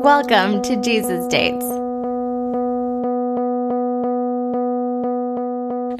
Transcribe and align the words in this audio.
Welcome 0.00 0.62
to 0.62 0.76
Jesus 0.76 1.26
Dates. 1.26 1.66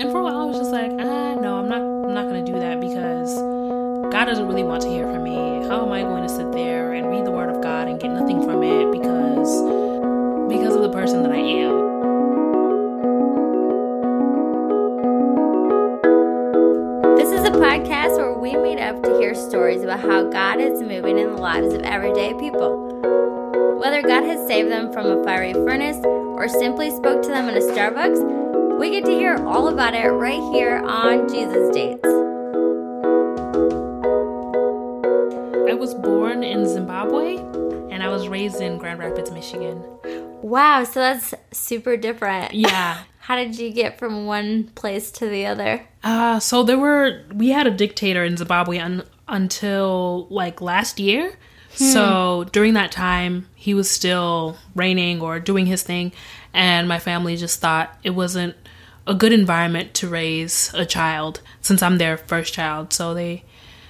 And 0.00 0.10
for 0.10 0.21
a 0.21 0.22
while, 0.22 0.40
I 0.40 0.44
was 0.44 0.56
just 0.56 0.71
like, 0.72 0.90
ah, 0.92 1.34
no, 1.34 1.58
I'm 1.58 1.69
not. 1.69 1.82
I'm 1.82 2.14
not 2.14 2.26
going 2.26 2.42
to 2.42 2.50
do 2.50 2.58
that 2.60 2.80
because 2.80 3.36
God 4.10 4.24
doesn't 4.24 4.48
really 4.48 4.62
want 4.62 4.80
to 4.84 4.88
hear 4.88 5.04
from 5.04 5.22
me. 5.24 5.34
How 5.68 5.84
am 5.84 5.92
I 5.92 6.00
going 6.00 6.22
to 6.22 6.30
sit 6.30 6.50
there 6.52 6.94
and 6.94 7.10
read 7.10 7.26
the 7.26 7.30
Word 7.30 7.50
of 7.50 7.60
God 7.60 7.88
and 7.88 8.00
get 8.00 8.10
nothing 8.10 8.42
from 8.42 8.63
it 8.63 8.90
because 8.90 9.60
because 10.48 10.74
of 10.74 10.80
the 10.80 10.90
person 10.90 11.22
that 11.22 11.32
I 11.32 11.37
am? 11.37 11.90
This 17.16 17.28
is 17.38 17.45
a 17.46 17.51
podcast 17.51 18.16
where 18.16 18.32
we 18.32 18.56
meet 18.56 18.78
up 18.80 19.02
to 19.02 19.19
hear 19.19 19.34
stories 19.34 19.82
about 19.82 20.01
how 20.01 20.23
God 20.23 20.59
is 20.59 20.80
moving 20.80 21.19
in 21.19 21.27
the 21.32 21.37
lives 21.37 21.74
of 21.74 21.82
everyday 21.82 22.32
people. 22.41 22.80
Whether 24.50 24.62
God 24.64 24.70
has 24.70 24.82
saved 24.82 24.84
them 24.84 24.92
from 24.92 25.06
a 25.06 25.24
fiery 25.24 25.52
furnace 25.52 26.04
or 26.04 26.48
simply 26.48 26.90
spoke 26.90 27.22
to 27.22 27.28
them 27.28 27.48
in 27.48 27.56
a 27.56 27.60
Starbucks, 27.60 28.80
we 28.80 28.90
get 28.90 29.04
to 29.04 29.12
hear 29.12 29.36
all 29.46 29.68
about 29.68 29.95
it 29.95 30.09
right 30.09 30.42
here 30.52 30.78
on 30.78 31.28
Jesus 31.28 31.73
Dates. 31.73 32.04
I 35.70 35.74
was 35.74 35.95
born 35.95 36.42
in 36.42 36.66
Zimbabwe 36.66 37.36
and 37.92 38.02
I 38.02 38.09
was 38.09 38.26
raised 38.26 38.60
in 38.60 38.76
Grand 38.76 38.98
Rapids, 38.98 39.30
Michigan. 39.30 39.84
Wow, 40.42 40.82
so 40.82 40.98
that's 40.98 41.32
super 41.52 41.96
different. 41.96 42.52
Yeah. 42.52 43.04
How 43.20 43.37
did 43.37 43.56
you 43.56 43.70
get 43.73 44.01
from 44.01 44.26
one 44.26 44.64
place 44.74 45.12
to 45.12 45.28
the 45.28 45.46
other? 45.46 45.87
Uh, 46.02 46.40
so 46.40 46.64
there 46.64 46.78
were 46.78 47.23
we 47.32 47.51
had 47.51 47.68
a 47.68 47.70
dictator 47.70 48.24
in 48.24 48.37
Zimbabwe 48.37 48.78
un, 48.78 49.04
until 49.28 50.26
like 50.28 50.60
last 50.60 50.98
year. 50.98 51.34
Hmm. 51.77 51.84
So 51.84 52.45
during 52.52 52.74
that 52.74 52.92
time, 52.92 53.47
he 53.55 53.74
was 53.74 53.91
still 53.91 54.56
reigning 54.74 55.20
or 55.20 55.38
doing 55.41 55.66
his 55.66 55.83
thing, 55.83 56.12
and 56.52 56.88
my 56.88 56.99
family 56.99 57.37
just 57.37 57.60
thought 57.60 57.96
it 58.02 58.10
wasn't 58.10 58.57
a 59.07 59.15
good 59.15 59.32
environment 59.32 59.95
to 59.95 60.09
raise 60.09 60.73
a 60.74 60.85
child 60.85 61.40
since 61.60 61.82
I'm 61.82 61.99
their 61.99 62.16
first 62.16 62.52
child. 62.54 62.93
So 62.93 63.15
they 63.15 63.45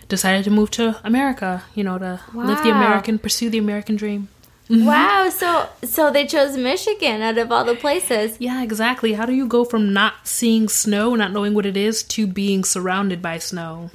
decided 0.08 0.44
to 0.44 0.50
move 0.50 0.70
to 0.72 1.00
America, 1.04 1.62
you 1.74 1.84
know, 1.84 1.98
to 1.98 2.20
live 2.34 2.62
the 2.62 2.70
American, 2.70 3.18
pursue 3.18 3.50
the 3.50 3.58
American 3.58 3.96
dream. 3.96 4.28
Wow, 4.70 5.26
mm-hmm. 5.26 5.30
so 5.30 5.68
so 5.84 6.12
they 6.12 6.26
chose 6.26 6.56
Michigan 6.56 7.22
out 7.22 7.38
of 7.38 7.50
all 7.50 7.64
the 7.64 7.74
places. 7.74 8.36
Yeah, 8.38 8.62
exactly. 8.62 9.14
How 9.14 9.26
do 9.26 9.32
you 9.32 9.48
go 9.48 9.64
from 9.64 9.92
not 9.92 10.28
seeing 10.28 10.68
snow, 10.68 11.16
not 11.16 11.32
knowing 11.32 11.54
what 11.54 11.66
it 11.66 11.76
is, 11.76 12.04
to 12.04 12.26
being 12.26 12.62
surrounded 12.62 13.20
by 13.20 13.38
snow? 13.38 13.90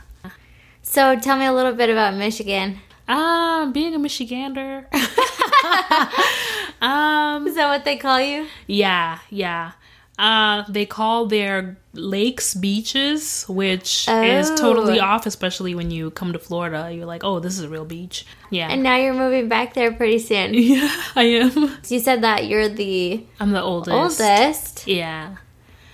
So 0.83 1.17
tell 1.17 1.38
me 1.38 1.45
a 1.45 1.53
little 1.53 1.73
bit 1.73 1.89
about 1.89 2.16
Michigan. 2.16 2.80
Um, 3.08 3.72
being 3.72 3.94
a 3.94 4.00
Michigander. 4.00 4.86
um, 6.81 7.48
Is 7.48 7.56
that 7.56 7.67
what 7.70 7.86
they 7.86 7.98
call 7.98 8.20
you? 8.20 8.48
yeah, 8.67 9.20
yeah. 9.30 9.72
Uh, 10.17 10.64
they 10.70 10.86
call 10.86 11.26
their 11.26 11.76
lakes 11.92 12.53
beaches, 12.53 13.44
which 13.50 14.08
is 14.08 14.50
Oh. 14.50 14.56
totally 14.56 14.98
off, 14.98 15.26
especially 15.26 15.76
when 15.76 15.92
you 15.92 16.09
come 16.11 16.31
to 16.31 16.39
Florida. 16.39 16.89
You're 16.94 17.06
like, 17.06 17.26
oh, 17.26 17.39
this 17.42 17.58
is 17.59 17.66
a 17.66 17.70
real 17.70 17.83
beach. 17.83 18.26
Yeah. 18.50 18.70
And 18.70 18.81
now 18.81 18.95
you're 18.95 19.14
moving 19.14 19.50
back 19.50 19.73
there 19.73 19.92
pretty 19.92 20.20
soon. 20.20 20.53
yeah, 20.53 20.89
I 21.17 21.23
am. 21.23 21.78
You 21.89 22.00
said 22.00 22.22
that 22.23 22.48
you're 22.48 22.70
the 22.70 23.26
I'm 23.42 23.52
the 23.52 23.61
oldest. 23.61 24.22
oldest. 24.22 24.88
Yeah. 24.88 25.36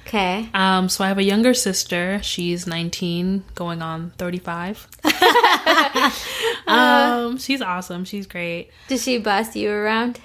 Okay. 0.07 0.49
Um, 0.53 0.89
so 0.89 1.03
I 1.03 1.07
have 1.07 1.17
a 1.17 1.23
younger 1.23 1.53
sister. 1.53 2.19
She's 2.23 2.67
19, 2.67 3.43
going 3.55 3.81
on 3.81 4.11
35. 4.17 4.87
um, 6.67 7.37
she's 7.37 7.61
awesome. 7.61 8.05
She's 8.05 8.27
great. 8.27 8.71
Does 8.87 9.03
she 9.03 9.17
boss 9.17 9.55
you 9.55 9.71
around? 9.71 10.19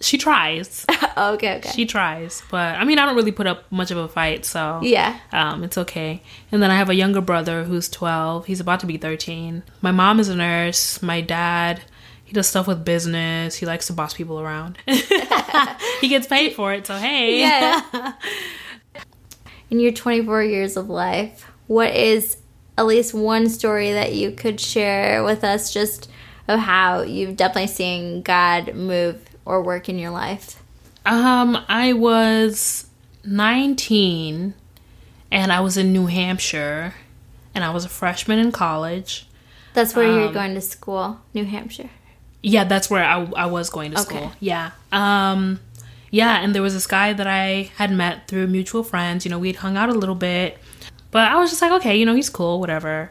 She 0.00 0.18
tries. 0.18 0.86
Okay, 1.18 1.56
okay. 1.56 1.70
She 1.70 1.84
tries, 1.84 2.44
but 2.48 2.76
I 2.76 2.84
mean, 2.84 3.00
I 3.00 3.04
don't 3.04 3.16
really 3.16 3.32
put 3.32 3.48
up 3.48 3.64
much 3.72 3.90
of 3.90 3.96
a 3.96 4.06
fight, 4.06 4.44
so 4.44 4.78
yeah. 4.84 5.18
um, 5.32 5.64
it's 5.64 5.76
okay. 5.76 6.22
And 6.52 6.62
then 6.62 6.70
I 6.70 6.76
have 6.76 6.90
a 6.90 6.94
younger 6.94 7.20
brother 7.20 7.64
who's 7.64 7.88
12. 7.88 8.46
He's 8.46 8.60
about 8.60 8.78
to 8.80 8.86
be 8.86 8.98
13. 8.98 9.64
My 9.82 9.90
mom 9.90 10.20
is 10.20 10.28
a 10.28 10.36
nurse. 10.36 11.02
My 11.02 11.20
dad, 11.20 11.80
he 12.24 12.34
does 12.34 12.46
stuff 12.46 12.68
with 12.68 12.84
business. 12.84 13.56
He 13.56 13.66
likes 13.66 13.88
to 13.88 13.92
boss 13.94 14.14
people 14.14 14.38
around. 14.38 14.78
he 14.86 16.08
gets 16.08 16.28
paid 16.28 16.54
for 16.54 16.72
it, 16.72 16.86
so 16.86 16.94
hey. 16.98 17.40
Yeah. 17.40 18.12
In 19.70 19.80
your 19.80 19.92
24 19.92 20.42
years 20.44 20.76
of 20.76 20.88
life, 20.88 21.46
what 21.66 21.94
is 21.94 22.36
at 22.76 22.86
least 22.86 23.12
one 23.12 23.48
story 23.48 23.92
that 23.92 24.14
you 24.14 24.30
could 24.32 24.60
share 24.60 25.22
with 25.24 25.44
us 25.44 25.72
just 25.72 26.08
of 26.46 26.60
how 26.60 27.02
you've 27.02 27.36
definitely 27.36 27.66
seen 27.66 28.22
God 28.22 28.74
move 28.74 29.20
or 29.44 29.62
work 29.62 29.88
in 29.88 29.98
your 29.98 30.10
life? 30.10 30.62
Um, 31.04 31.58
I 31.68 31.92
was 31.92 32.86
19 33.24 34.54
and 35.30 35.52
I 35.52 35.60
was 35.60 35.76
in 35.76 35.92
New 35.92 36.06
Hampshire 36.06 36.94
and 37.54 37.64
I 37.64 37.70
was 37.70 37.84
a 37.84 37.88
freshman 37.88 38.38
in 38.38 38.52
college. 38.52 39.26
That's 39.74 39.94
where 39.94 40.06
you're 40.06 40.28
Um, 40.28 40.32
going 40.34 40.54
to 40.54 40.60
school, 40.62 41.20
New 41.34 41.44
Hampshire. 41.44 41.90
Yeah, 42.42 42.64
that's 42.64 42.88
where 42.88 43.04
I, 43.04 43.24
I 43.36 43.46
was 43.46 43.68
going 43.68 43.90
to 43.92 44.00
Okay. 44.00 44.16
school. 44.16 44.32
Yeah. 44.40 44.70
Um 44.92 45.60
yeah, 46.10 46.40
and 46.40 46.54
there 46.54 46.62
was 46.62 46.74
this 46.74 46.86
guy 46.86 47.12
that 47.12 47.26
I 47.26 47.70
had 47.76 47.90
met 47.92 48.28
through 48.28 48.46
mutual 48.48 48.82
friends. 48.82 49.24
You 49.24 49.30
know, 49.30 49.38
we'd 49.38 49.56
hung 49.56 49.76
out 49.76 49.88
a 49.88 49.94
little 49.94 50.14
bit. 50.14 50.58
But 51.10 51.28
I 51.32 51.36
was 51.36 51.48
just 51.50 51.62
like, 51.62 51.72
okay, 51.72 51.96
you 51.96 52.04
know, 52.04 52.14
he's 52.14 52.28
cool, 52.28 52.60
whatever. 52.60 53.10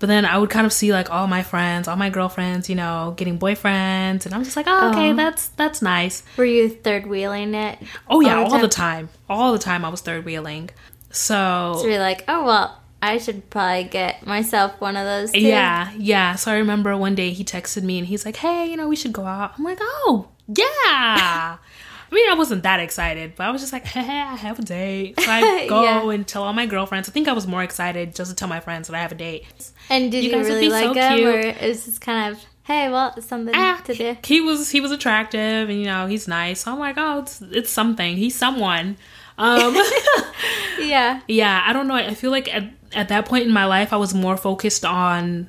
But 0.00 0.06
then 0.08 0.24
I 0.26 0.36
would 0.38 0.50
kind 0.50 0.64
of 0.66 0.72
see 0.72 0.92
like 0.92 1.10
all 1.10 1.26
my 1.26 1.42
friends, 1.42 1.88
all 1.88 1.96
my 1.96 2.10
girlfriends, 2.10 2.68
you 2.68 2.76
know, 2.76 3.14
getting 3.16 3.38
boyfriends, 3.38 4.26
and 4.26 4.34
I'm 4.34 4.44
just 4.44 4.54
like, 4.56 4.66
oh, 4.68 4.90
okay, 4.90 5.10
Oh. 5.10 5.14
that's 5.14 5.48
that's 5.48 5.82
nice. 5.82 6.22
Were 6.36 6.44
you 6.44 6.68
third 6.68 7.06
wheeling 7.06 7.54
it? 7.54 7.78
Oh 8.08 8.20
yeah, 8.20 8.36
All 8.36 8.44
all 8.52 8.60
the 8.60 8.68
the 8.68 8.68
time, 8.68 9.08
all 9.28 9.52
the 9.52 9.58
time 9.58 9.84
I 9.84 9.88
was 9.88 10.00
third 10.02 10.24
wheeling. 10.24 10.70
So 11.10 11.74
So 11.80 11.86
you're 11.86 11.98
like, 11.98 12.22
oh 12.28 12.44
well, 12.44 12.80
I 13.02 13.18
should 13.18 13.48
probably 13.50 13.84
get 13.84 14.24
myself 14.26 14.80
one 14.80 14.96
of 14.96 15.04
those 15.04 15.32
too. 15.32 15.40
Yeah, 15.40 15.90
yeah. 15.96 16.34
So 16.36 16.52
I 16.52 16.56
remember 16.58 16.96
one 16.96 17.14
day 17.14 17.30
he 17.32 17.42
texted 17.44 17.82
me 17.82 17.98
and 17.98 18.06
he's 18.06 18.24
like, 18.24 18.36
"Hey, 18.36 18.66
you 18.70 18.76
know, 18.76 18.86
we 18.88 18.94
should 18.96 19.12
go 19.12 19.24
out." 19.24 19.54
I'm 19.58 19.64
like, 19.64 19.78
"Oh, 19.80 20.28
yeah." 20.46 21.56
I 22.10 22.14
mean, 22.14 22.30
I 22.30 22.34
wasn't 22.34 22.62
that 22.62 22.80
excited, 22.80 23.34
but 23.36 23.46
I 23.46 23.50
was 23.50 23.60
just 23.60 23.72
like, 23.72 23.84
"Hey, 23.86 24.00
I 24.00 24.34
have 24.36 24.58
a 24.58 24.62
date." 24.62 25.20
So 25.20 25.30
I 25.30 25.66
go 25.68 25.82
Yeah. 25.82 26.10
and 26.10 26.26
tell 26.26 26.42
all 26.44 26.52
my 26.52 26.66
girlfriends. 26.66 27.08
I 27.08 27.12
think 27.12 27.28
I 27.28 27.32
was 27.32 27.46
more 27.46 27.62
excited 27.62 28.14
just 28.14 28.30
to 28.30 28.34
tell 28.34 28.48
my 28.48 28.60
friends 28.60 28.88
that 28.88 28.96
I 28.96 29.00
have 29.00 29.12
a 29.12 29.16
date. 29.16 29.44
And 29.90 30.10
did 30.10 30.24
You 30.24 30.30
you, 30.30 30.38
really 30.38 30.60
be 30.60 30.70
so 30.70 30.92
like 30.92 30.96
him, 30.96 31.18
cute. 31.18 31.28
or 31.34 31.38
it 31.38 31.60
was 31.62 31.84
just 31.84 32.00
kind 32.00 32.32
of, 32.34 32.42
hey, 32.64 32.88
well, 32.90 33.12
it's 33.16 33.26
something 33.26 33.54
Ah, 33.56 33.80
to 33.84 33.94
do? 33.94 34.16
He 34.24 34.40
was 34.40 34.70
he 34.70 34.80
was 34.80 34.90
attractive 34.92 35.68
and 35.70 35.78
you 35.78 35.86
know 35.86 36.06
he's 36.06 36.26
nice. 36.28 36.60
So 36.62 36.72
I'm 36.72 36.78
like, 36.78 36.96
"Oh, 36.98 37.20
it's 37.20 37.40
it's 37.42 37.70
something. 37.70 38.16
He's 38.16 38.34
someone." 38.34 38.96
Um, 39.38 39.76
Yeah. 40.80 41.20
yeah, 41.28 41.62
I 41.66 41.72
don't 41.72 41.88
know. 41.88 41.94
I 41.94 42.14
feel 42.14 42.30
like 42.30 42.52
at 42.54 42.64
at 42.94 43.08
that 43.08 43.26
point 43.26 43.44
in 43.46 43.52
my 43.52 43.66
life, 43.66 43.92
I 43.92 43.96
was 43.96 44.14
more 44.14 44.36
focused 44.36 44.84
on 44.84 45.48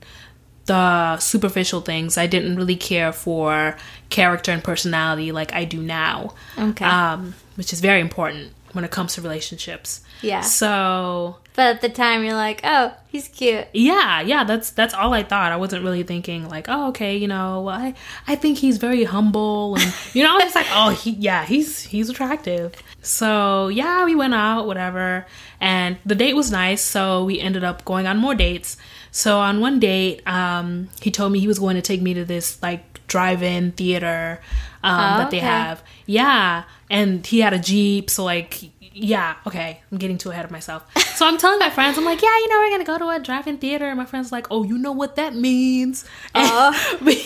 the 0.70 1.18
superficial 1.18 1.82
things. 1.82 2.18
I 2.18 2.28
didn't 2.28 2.56
really 2.56 2.76
care 2.76 3.12
for 3.12 3.76
character 4.10 4.52
and 4.52 4.64
personality 4.64 5.32
like 5.32 5.52
I 5.54 5.66
do 5.66 5.82
now. 5.82 6.36
Okay. 6.58 6.86
Um, 6.86 7.34
which 7.56 7.74
is 7.74 7.82
very 7.82 8.00
important 8.00 8.54
when 8.74 8.86
it 8.86 8.92
comes 8.92 9.16
to 9.16 9.22
relationships. 9.22 10.02
Yeah. 10.22 10.42
So 10.42 11.38
But 11.56 11.76
at 11.76 11.82
the 11.82 11.90
time, 11.90 12.24
you're 12.24 12.36
like, 12.36 12.62
oh, 12.64 12.94
he's 13.08 13.28
cute. 13.30 13.66
yeah, 13.74 14.22
yeah, 14.22 14.44
that's 14.44 14.70
that's 14.72 14.94
all 14.94 15.14
I 15.14 15.24
thought. 15.24 15.52
I 15.52 15.58
wasn't 15.58 15.84
really 15.84 16.04
thinking 16.04 16.48
like, 16.48 16.68
oh, 16.70 16.90
okay, 16.90 17.18
you 17.18 17.28
know, 17.28 17.62
well, 17.66 17.76
I 17.76 17.96
I 18.28 18.36
think 18.36 18.60
he's 18.60 18.78
very 18.78 19.06
humble, 19.06 19.76
and 19.76 19.94
you 20.14 20.24
know, 20.24 20.38
I 20.40 20.44
was 20.44 20.56
like, 20.56 20.68
oh, 20.72 20.90
he 20.92 21.12
yeah, 21.12 21.46
he's 21.46 21.82
he's 21.84 22.10
attractive. 22.10 22.76
So 23.02 23.70
yeah, 23.70 24.06
we 24.06 24.14
went 24.14 24.36
out, 24.36 24.68
whatever, 24.68 25.26
and 25.60 25.98
the 26.06 26.16
date 26.16 26.36
was 26.36 26.52
nice. 26.52 26.82
So 26.82 27.26
we 27.26 27.40
ended 27.40 27.64
up 27.64 27.84
going 27.86 28.06
on 28.08 28.18
more 28.18 28.36
dates. 28.36 28.78
So 29.12 29.40
on 29.40 29.60
one 29.60 29.80
date, 29.80 30.22
um, 30.28 30.90
he 31.02 31.12
told 31.12 31.32
me 31.32 31.40
he 31.40 31.48
was 31.48 31.60
going 31.60 31.76
to 31.76 31.82
take 31.82 32.02
me 32.02 32.14
to 32.14 32.26
this 32.26 32.62
like 32.62 33.06
drive-in 33.08 33.72
theater 33.74 34.40
um, 34.84 34.94
Oh, 34.96 35.18
that 35.20 35.32
they 35.32 35.38
okay. 35.38 35.46
have. 35.46 35.84
Yeah, 36.06 36.64
and 36.90 37.26
he 37.26 37.40
had 37.42 37.54
a 37.54 37.60
jeep, 37.60 38.10
so 38.10 38.24
like. 38.24 38.72
Yeah, 38.92 39.36
okay. 39.48 39.82
I'm 39.92 39.98
getting 39.98 40.18
too 40.18 40.32
ahead 40.32 40.44
of 40.46 40.52
myself. 40.52 40.84
So 41.20 41.28
I'm 41.28 41.38
telling 41.38 41.60
my 41.60 41.70
friends, 41.70 41.98
I'm 41.98 42.06
like, 42.06 42.22
yeah, 42.22 42.30
you 42.38 42.48
know, 42.48 42.60
we're 42.60 42.70
gonna 42.70 42.86
go 42.86 42.98
to 42.98 43.10
a 43.10 43.20
drive-in 43.20 43.58
theater. 43.58 43.86
And 43.90 43.98
my 43.98 44.06
friends 44.06 44.32
like, 44.32 44.48
oh, 44.52 44.64
you 44.64 44.78
know 44.78 44.94
what 44.94 45.18
that 45.18 45.36
means? 45.36 46.06
And 46.34 46.50
Oh. 46.50 46.98
me, 47.02 47.22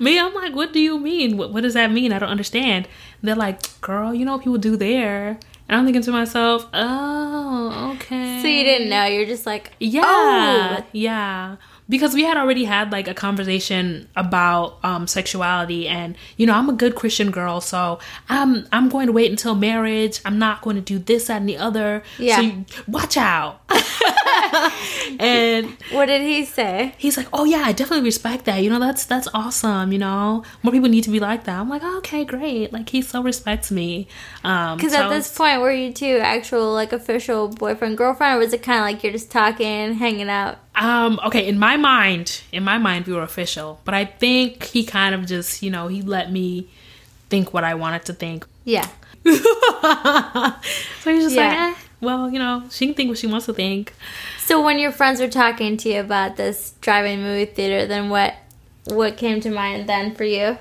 me, 0.00 0.18
I'm 0.18 0.34
like, 0.34 0.56
what 0.56 0.72
do 0.72 0.80
you 0.80 0.98
mean? 0.98 1.36
What, 1.36 1.52
what 1.52 1.62
does 1.62 1.74
that 1.74 1.92
mean? 1.92 2.12
I 2.12 2.18
don't 2.18 2.28
understand. 2.30 2.88
they're 3.22 3.36
like, 3.36 3.80
girl, 3.80 4.12
you 4.12 4.24
know 4.24 4.32
what 4.32 4.42
people 4.42 4.58
do 4.58 4.76
there? 4.76 5.38
And 5.68 5.78
I'm 5.78 5.84
thinking 5.84 6.02
to 6.02 6.10
myself, 6.10 6.66
oh, 6.72 7.94
okay. 7.96 8.40
So 8.40 8.48
you 8.48 8.64
didn't 8.64 8.88
know. 8.88 9.04
You're 9.04 9.26
just 9.26 9.44
like, 9.46 9.72
Yeah, 9.78 10.02
oh. 10.80 10.86
yeah. 10.92 11.56
Because 11.88 12.14
we 12.14 12.24
had 12.24 12.36
already 12.36 12.64
had 12.64 12.92
like 12.92 13.08
a 13.08 13.14
conversation 13.14 14.08
about 14.16 14.78
um, 14.82 15.06
sexuality 15.06 15.88
and 15.88 16.16
you 16.36 16.46
know 16.46 16.54
i'm 16.54 16.68
a 16.68 16.72
good 16.72 16.94
christian 16.94 17.30
girl 17.30 17.60
so 17.60 17.98
i'm 18.28 18.66
i'm 18.72 18.88
going 18.88 19.06
to 19.06 19.12
wait 19.12 19.30
until 19.30 19.54
marriage. 19.54 20.20
I'm 20.24 20.38
not 20.38 20.62
going 20.62 20.76
to 20.76 20.82
do 20.82 20.98
this 20.98 21.26
that 21.26 21.38
and 21.38 21.48
the 21.48 21.56
other. 21.56 22.02
Yeah. 22.18 22.36
so 22.36 22.42
you, 22.42 22.64
watch 22.86 23.16
out. 23.16 23.62
And 25.20 25.76
What 25.90 26.06
did 26.06 26.22
he 26.22 26.44
say? 26.44 26.94
he's 26.98 27.16
like 27.16 27.26
oh 27.32 27.44
yeah 27.44 27.62
i 27.64 27.72
definitely 27.72 28.04
respect 28.04 28.44
that. 28.44 28.62
You 28.62 28.70
know 28.70 28.78
that's 28.78 29.04
that's 29.04 29.28
awesome 29.34 29.92
you 29.92 29.98
know? 29.98 30.44
More 30.62 30.72
people 30.72 30.88
need 30.88 31.04
to 31.04 31.10
be 31.10 31.20
like 31.20 31.44
that. 31.44 31.58
I'm 31.58 31.68
like 31.68 31.82
oh, 31.84 31.98
okay 31.98 32.24
great. 32.24 32.72
Like 32.72 32.88
he 32.88 33.02
so 33.02 33.22
respects 33.22 33.70
me. 33.70 34.08
Um 34.44 34.76
Because 34.76 34.92
so 34.92 35.02
at 35.02 35.10
this 35.10 35.36
point, 35.36 35.60
were 35.60 35.72
you 35.72 35.92
two 35.92 36.18
actual 36.18 36.72
like 36.72 36.92
official 36.92 37.48
boyfriend 37.48 37.98
girlfriend, 37.98 38.36
or 38.36 38.38
was 38.38 38.52
it 38.52 38.62
kind 38.62 38.78
of 38.78 38.84
like 38.84 39.02
you're 39.02 39.12
just 39.12 39.30
talking, 39.30 39.94
hanging 39.94 40.28
out? 40.28 40.58
Um, 40.80 41.18
okay, 41.26 41.46
in 41.48 41.58
my 41.58 41.76
mind, 41.76 42.42
in 42.52 42.62
my 42.64 42.78
mind 42.78 43.06
we 43.06 43.12
were 43.12 43.22
official, 43.22 43.80
but 43.84 43.94
I 43.94 44.04
think 44.04 44.64
he 44.64 44.84
kind 44.84 45.14
of 45.14 45.26
just, 45.26 45.62
you 45.62 45.70
know, 45.70 45.88
he 45.88 46.02
let 46.02 46.30
me 46.30 46.68
think 47.30 47.52
what 47.52 47.64
I 47.64 47.74
wanted 47.74 48.04
to 48.06 48.12
think. 48.12 48.46
Yeah. 48.64 48.86
so 49.24 51.10
he's 51.12 51.24
just 51.24 51.36
Yeah. 51.36 51.48
like, 51.48 51.58
eh, 51.58 51.74
well, 52.00 52.30
you 52.30 52.38
know, 52.38 52.64
she 52.70 52.86
can 52.86 52.94
think 52.94 53.08
what 53.08 53.18
she 53.18 53.26
wants 53.26 53.46
to 53.46 53.52
think. 53.54 53.92
So 54.38 54.62
when 54.64 54.78
your 54.78 54.92
friends 54.92 55.20
were 55.20 55.28
talking 55.28 55.76
to 55.78 55.88
you 55.88 56.00
about 56.00 56.36
this 56.36 56.74
driving 56.80 57.22
movie 57.22 57.44
theater, 57.46 57.86
then 57.86 58.08
what 58.08 58.34
what 58.86 59.16
came 59.18 59.40
to 59.40 59.50
mind 59.50 59.88
then 59.88 60.14
for 60.14 60.24
you? 60.24 60.56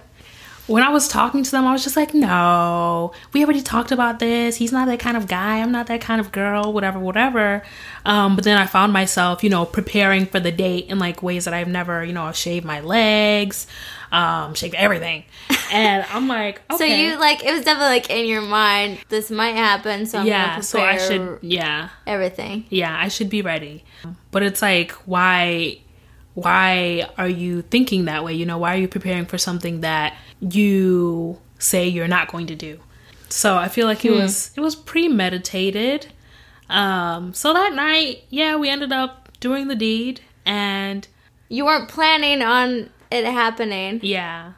When 0.68 0.84
I 0.84 0.90
was 0.90 1.08
talking 1.08 1.44
to 1.44 1.52
them, 1.52 1.66
I 1.66 1.72
was 1.72 1.84
just 1.84 1.96
like, 1.96 2.14
no, 2.14 3.14
we 3.34 3.44
already 3.44 3.62
talked 3.62 3.92
about 3.92 4.20
this. 4.20 4.58
He's 4.58 4.72
not 4.72 4.88
that 4.88 5.00
kind 5.00 5.16
of 5.16 5.28
guy. 5.28 5.60
I'm 5.60 5.72
not 5.72 5.88
that 5.88 6.02
kind 6.02 6.20
of 6.20 6.32
girl, 6.32 6.74
whatever, 6.74 7.00
whatever. 7.00 7.64
Um, 8.06 8.36
but 8.36 8.44
then 8.44 8.58
I 8.58 8.66
found 8.66 8.92
myself, 8.92 9.44
you 9.44 9.50
know, 9.50 9.66
preparing 9.66 10.26
for 10.26 10.40
the 10.42 10.52
date 10.52 10.88
in 10.90 11.00
like 11.00 11.24
ways 11.24 11.46
that 11.46 11.54
I've 11.54 11.70
never, 11.70 12.04
you 12.04 12.14
know, 12.14 12.32
shaved 12.34 12.66
my 12.66 12.82
legs, 12.82 13.66
um, 14.12 14.54
shaved 14.54 14.76
everything. 14.76 15.24
And 15.70 16.06
I'm 16.14 16.30
like, 16.30 16.62
okay. 16.72 16.78
So 16.78 16.86
you 16.86 17.20
like 17.20 17.44
it 17.44 17.52
was 17.52 17.66
definitely 17.66 17.90
like 17.90 18.10
in 18.10 18.26
your 18.26 18.42
mind, 18.42 19.00
this 19.10 19.30
might 19.30 19.56
happen, 19.56 20.06
so 20.06 20.20
I'm 20.20 20.26
yeah, 20.26 20.62
so 20.62 20.80
I 20.80 20.98
should, 20.98 21.40
yeah. 21.42 21.90
everything. 22.06 22.66
yeah 22.70 22.98
i 22.98 23.10
should 23.10 23.30
be 23.30 23.42
ready 23.42 23.84
but 24.32 24.44
it's 24.44 24.62
like 24.62 24.92
why 25.06 25.80
why 26.44 27.10
are 27.18 27.28
you 27.28 27.64
thinking 27.64 28.06
that 28.06 28.24
way? 28.24 28.34
You 28.34 28.46
know 28.46 28.60
why 28.60 28.76
are 28.76 28.78
you 28.78 28.88
preparing 28.88 29.26
for 29.26 29.40
something 29.40 29.82
that 29.82 30.16
you 30.40 31.40
say 31.58 31.88
you're 31.88 32.08
not 32.08 32.32
going 32.32 32.46
to 32.48 32.56
do? 32.56 32.80
So 33.30 33.58
i 33.58 33.68
feel 33.68 33.88
like 33.88 34.06
it 34.06 34.12
was 34.12 34.52
it 34.56 34.62
was 34.62 34.76
premeditated. 34.76 36.08
Um 36.70 37.34
so 37.34 37.54
that 37.54 37.74
night 37.74 38.24
yeah 38.30 38.56
we 38.56 38.70
ended 38.70 38.92
up 38.92 39.32
doing 39.40 39.68
the 39.68 39.76
deed 39.76 40.22
and 40.46 41.08
You 41.50 41.66
weren't 41.66 41.90
planning 41.90 42.42
on 42.44 42.90
it 43.10 43.26
happening. 43.26 44.00
yeah. 44.04 44.54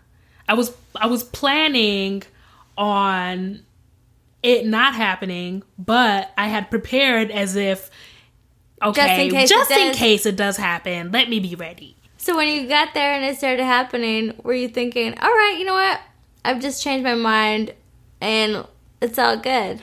I 0.49 0.53
was 0.55 0.75
i 0.95 1.07
was 1.07 1.23
planning 1.23 2.23
on 2.77 3.63
it 4.43 4.65
not 4.65 4.95
happening 4.95 5.63
but 5.77 6.31
i 6.37 6.47
had 6.47 6.69
prepared 6.69 7.29
as 7.29 7.55
if 7.55 7.89
okay 8.81 9.29
case 9.29 9.49
it 9.51 9.55
just 9.55 9.71
in 9.71 9.87
does. 9.89 9.97
case 9.97 10.25
it 10.25 10.35
does 10.35 10.57
happen 10.57 11.11
let 11.11 11.29
me 11.29 11.39
be 11.39 11.55
ready 11.55 11.95
So 12.17 12.35
when 12.35 12.47
you 12.49 12.67
got 12.67 12.93
there 12.93 13.13
and 13.13 13.23
it 13.23 13.37
started 13.37 13.63
happening, 13.63 14.35
were 14.43 14.53
you 14.53 14.67
thinking, 14.67 15.17
"All 15.19 15.29
right, 15.31 15.55
you 15.57 15.63
know 15.63 15.73
what? 15.73 16.01
I've 16.43 16.59
just 16.59 16.83
changed 16.83 17.03
my 17.05 17.15
mind, 17.15 17.73
and 18.19 18.65
it's 19.01 19.17
all 19.17 19.37
good." 19.37 19.79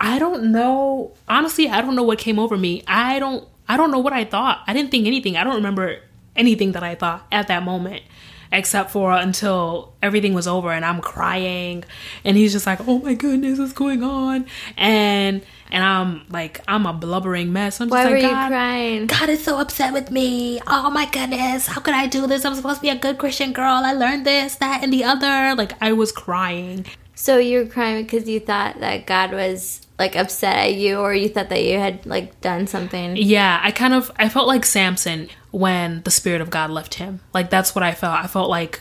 i 0.00 0.18
don't 0.18 0.44
know 0.52 1.12
honestly 1.28 1.68
i 1.68 1.80
don't 1.80 1.96
know 1.96 2.02
what 2.02 2.18
came 2.18 2.38
over 2.38 2.56
me 2.56 2.82
i 2.86 3.18
don't 3.18 3.48
i 3.68 3.76
don't 3.76 3.90
know 3.90 3.98
what 3.98 4.12
i 4.12 4.24
thought 4.24 4.60
i 4.66 4.72
didn't 4.72 4.90
think 4.90 5.06
anything 5.06 5.36
i 5.36 5.44
don't 5.44 5.56
remember 5.56 6.00
anything 6.36 6.72
that 6.72 6.82
i 6.82 6.94
thought 6.94 7.26
at 7.32 7.48
that 7.48 7.62
moment 7.62 8.02
except 8.52 8.90
for 8.90 9.12
until 9.12 9.92
everything 10.02 10.34
was 10.34 10.46
over 10.46 10.72
and 10.72 10.84
i'm 10.84 11.00
crying 11.00 11.84
and 12.24 12.36
he's 12.36 12.52
just 12.52 12.66
like 12.66 12.80
oh 12.88 12.98
my 12.98 13.14
goodness 13.14 13.58
what's 13.58 13.72
going 13.72 14.02
on 14.02 14.46
and 14.76 15.42
and 15.70 15.84
i'm 15.84 16.24
like 16.30 16.60
i'm 16.66 16.84
a 16.86 16.92
blubbering 16.92 17.52
mess 17.52 17.80
i'm 17.80 17.88
just 17.88 17.92
Why 17.92 18.04
like 18.04 18.12
were 18.12 18.18
you 18.18 18.28
God, 18.28 18.48
crying? 18.48 19.06
God 19.06 19.28
is 19.28 19.44
so 19.44 19.58
upset 19.58 19.92
with 19.92 20.10
me. 20.10 20.60
Oh 20.66 20.90
my 20.90 21.06
goodness. 21.06 21.66
How 21.66 21.80
could 21.80 21.94
I 21.94 22.06
do 22.06 22.26
this? 22.26 22.44
I'm 22.44 22.54
supposed 22.54 22.76
to 22.76 22.82
be 22.82 22.88
a 22.88 22.96
good 22.96 23.18
Christian 23.18 23.52
girl. 23.52 23.82
I 23.84 23.92
learned 23.92 24.24
this, 24.26 24.56
that, 24.56 24.82
and 24.82 24.92
the 24.92 25.04
other. 25.04 25.54
Like, 25.54 25.72
I 25.80 25.92
was 25.92 26.12
crying. 26.12 26.86
So 27.14 27.38
you 27.38 27.58
were 27.60 27.66
crying 27.66 28.04
because 28.04 28.28
you 28.28 28.40
thought 28.40 28.80
that 28.80 29.06
God 29.06 29.32
was 29.32 29.86
like 30.00 30.16
upset 30.16 30.56
at 30.56 30.74
you, 30.76 30.98
or 30.98 31.12
you 31.12 31.28
thought 31.28 31.50
that 31.50 31.62
you 31.62 31.78
had 31.78 32.06
like 32.06 32.40
done 32.40 32.66
something. 32.66 33.16
Yeah, 33.16 33.60
I 33.62 33.70
kind 33.70 33.92
of, 33.92 34.10
I 34.16 34.30
felt 34.30 34.48
like 34.48 34.64
Samson 34.64 35.28
when 35.50 36.00
the 36.04 36.10
Spirit 36.10 36.40
of 36.40 36.48
God 36.48 36.70
left 36.70 36.94
him. 36.94 37.20
Like, 37.34 37.50
that's 37.50 37.74
what 37.74 37.84
I 37.84 37.92
felt. 37.92 38.18
I 38.18 38.26
felt 38.26 38.48
like 38.48 38.80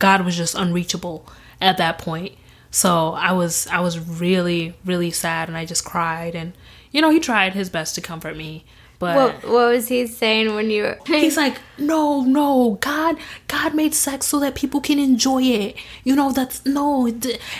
God 0.00 0.24
was 0.24 0.36
just 0.36 0.56
unreachable 0.56 1.24
at 1.60 1.76
that 1.76 1.98
point. 1.98 2.34
So 2.72 3.12
I 3.12 3.30
was, 3.30 3.68
I 3.68 3.78
was 3.78 4.00
really, 4.00 4.74
really 4.84 5.12
sad 5.12 5.46
and 5.46 5.56
I 5.56 5.66
just 5.66 5.84
cried. 5.84 6.34
And, 6.34 6.52
you 6.90 7.00
know, 7.00 7.10
he 7.10 7.20
tried 7.20 7.54
his 7.54 7.70
best 7.70 7.94
to 7.94 8.00
comfort 8.00 8.36
me. 8.36 8.64
But 8.98 9.16
What 9.16 9.44
What 9.44 9.68
was 9.72 9.88
he 9.88 10.06
saying 10.06 10.54
when 10.54 10.70
you 10.70 10.82
were? 10.84 10.98
He's 11.06 11.36
like, 11.36 11.60
no, 11.78 12.22
no, 12.22 12.78
God, 12.80 13.16
God 13.48 13.74
made 13.74 13.94
sex 13.94 14.26
so 14.26 14.40
that 14.40 14.54
people 14.54 14.80
can 14.80 14.98
enjoy 14.98 15.42
it. 15.42 15.76
You 16.04 16.16
know, 16.16 16.32
that's 16.32 16.64
no. 16.64 17.10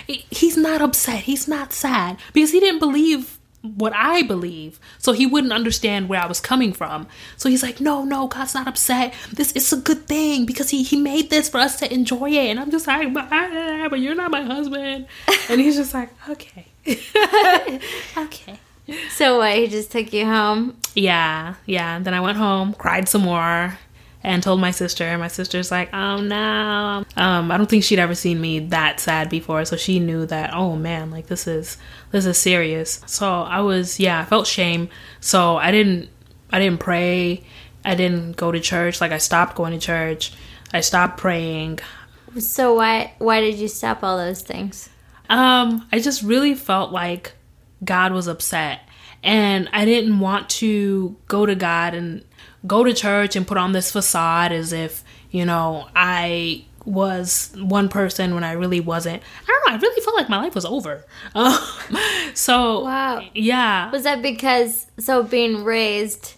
He's 0.07 0.57
not 0.57 0.81
upset. 0.81 1.23
He's 1.23 1.47
not 1.47 1.73
sad 1.73 2.17
because 2.33 2.51
he 2.51 2.59
didn't 2.59 2.79
believe 2.79 3.37
what 3.61 3.93
I 3.95 4.21
believe, 4.23 4.79
so 4.97 5.13
he 5.13 5.25
wouldn't 5.25 5.51
understand 5.51 6.07
where 6.09 6.21
I 6.21 6.27
was 6.27 6.39
coming 6.39 6.73
from. 6.73 7.07
So 7.37 7.49
he's 7.49 7.63
like, 7.63 7.81
no, 7.81 8.03
no, 8.05 8.27
God's 8.27 8.53
not 8.53 8.67
upset. 8.67 9.13
This 9.33 9.51
is 9.53 9.73
a 9.73 9.77
good 9.77 10.07
thing 10.07 10.45
because 10.45 10.69
he 10.69 10.83
he 10.83 10.95
made 10.97 11.29
this 11.29 11.49
for 11.49 11.57
us 11.57 11.77
to 11.79 11.93
enjoy 11.93 12.29
it. 12.31 12.49
And 12.49 12.59
I'm 12.59 12.71
just 12.71 12.87
like, 12.87 13.13
but, 13.13 13.29
but 13.29 13.99
you're 13.99 14.15
not 14.15 14.31
my 14.31 14.43
husband. 14.43 15.07
And 15.49 15.59
he's 15.61 15.75
just 15.75 15.93
like, 15.93 16.09
okay, 16.29 16.67
okay. 18.17 18.59
So 19.09 19.37
what? 19.37 19.55
He 19.57 19.67
just 19.67 19.91
took 19.91 20.13
you 20.13 20.25
home. 20.25 20.77
Yeah, 20.95 21.55
yeah. 21.65 21.95
And 21.95 22.05
then 22.05 22.13
I 22.13 22.21
went 22.21 22.37
home, 22.37 22.73
cried 22.73 23.07
some 23.07 23.21
more, 23.21 23.77
and 24.23 24.41
told 24.41 24.59
my 24.59 24.71
sister. 24.71 25.03
And 25.03 25.19
my 25.19 25.27
sister's 25.27 25.71
like, 25.71 25.93
"Oh 25.93 26.21
no." 26.21 27.05
Um, 27.15 27.51
I 27.51 27.57
don't 27.57 27.69
think 27.69 27.83
she'd 27.83 27.99
ever 27.99 28.15
seen 28.15 28.39
me 28.41 28.59
that 28.59 28.99
sad 28.99 29.29
before, 29.29 29.65
so 29.65 29.75
she 29.75 29.99
knew 29.99 30.25
that. 30.25 30.53
Oh 30.53 30.75
man, 30.75 31.11
like 31.11 31.27
this 31.27 31.47
is 31.47 31.77
this 32.11 32.25
is 32.25 32.37
serious. 32.37 33.01
So 33.05 33.41
I 33.41 33.59
was, 33.61 33.99
yeah, 33.99 34.19
I 34.21 34.25
felt 34.25 34.47
shame. 34.47 34.89
So 35.19 35.57
I 35.57 35.71
didn't, 35.71 36.09
I 36.51 36.59
didn't 36.59 36.79
pray. 36.79 37.43
I 37.85 37.95
didn't 37.95 38.37
go 38.37 38.51
to 38.51 38.59
church. 38.59 38.99
Like 39.01 39.11
I 39.11 39.17
stopped 39.17 39.55
going 39.55 39.73
to 39.73 39.79
church. 39.79 40.33
I 40.73 40.81
stopped 40.81 41.17
praying. 41.17 41.79
So 42.39 42.73
why 42.75 43.13
Why 43.19 43.41
did 43.41 43.55
you 43.55 43.67
stop 43.67 44.03
all 44.03 44.17
those 44.17 44.41
things? 44.41 44.89
Um, 45.29 45.87
I 45.91 45.99
just 45.99 46.23
really 46.23 46.55
felt 46.55 46.91
like 46.91 47.33
God 47.83 48.11
was 48.13 48.27
upset. 48.27 48.81
And 49.23 49.69
I 49.73 49.85
didn't 49.85 50.19
want 50.19 50.49
to 50.51 51.15
go 51.27 51.45
to 51.45 51.55
God 51.55 51.93
and 51.93 52.23
go 52.65 52.83
to 52.83 52.93
church 52.93 53.35
and 53.35 53.47
put 53.47 53.57
on 53.57 53.71
this 53.71 53.91
facade 53.91 54.51
as 54.51 54.71
if, 54.73 55.03
you 55.31 55.45
know, 55.45 55.87
I 55.95 56.65
was 56.85 57.51
one 57.57 57.89
person 57.89 58.33
when 58.35 58.43
I 58.43 58.53
really 58.53 58.79
wasn't. 58.79 59.21
I 59.43 59.45
don't 59.47 59.67
know, 59.67 59.77
I 59.77 59.79
really 59.81 60.01
felt 60.01 60.15
like 60.15 60.29
my 60.29 60.37
life 60.37 60.55
was 60.55 60.65
over. 60.65 61.05
Um, 61.35 61.57
so, 62.33 62.83
Wow. 62.83 63.21
yeah. 63.33 63.91
Was 63.91 64.03
that 64.03 64.21
because 64.21 64.87
so 64.97 65.23
being 65.23 65.63
raised? 65.63 66.35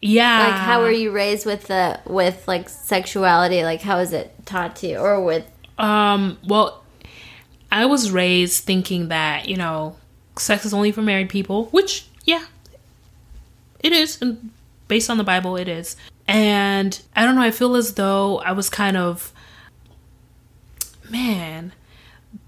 Yeah. 0.00 0.44
Like, 0.48 0.54
how 0.54 0.80
were 0.80 0.90
you 0.90 1.10
raised 1.10 1.44
with 1.46 1.66
the 1.66 2.00
with 2.06 2.46
like 2.48 2.68
sexuality? 2.68 3.62
Like, 3.62 3.82
how 3.82 3.98
was 3.98 4.12
it 4.12 4.32
taught 4.46 4.76
to 4.76 4.86
you, 4.88 4.96
or 4.98 5.22
with? 5.24 5.44
Um, 5.76 6.38
well, 6.46 6.84
I 7.70 7.86
was 7.86 8.10
raised 8.10 8.64
thinking 8.64 9.08
that, 9.08 9.48
you 9.48 9.56
know, 9.56 9.96
sex 10.40 10.64
is 10.64 10.74
only 10.74 10.92
for 10.92 11.02
married 11.02 11.28
people, 11.28 11.66
which, 11.66 12.06
yeah, 12.24 12.44
it 13.80 13.92
is. 13.92 14.20
And 14.20 14.50
based 14.88 15.10
on 15.10 15.18
the 15.18 15.24
Bible, 15.24 15.56
it 15.56 15.68
is. 15.68 15.96
And 16.26 17.00
I 17.16 17.24
don't 17.24 17.36
know, 17.36 17.42
I 17.42 17.50
feel 17.50 17.76
as 17.76 17.94
though 17.94 18.38
I 18.38 18.52
was 18.52 18.68
kind 18.68 18.96
of, 18.96 19.32
man, 21.10 21.72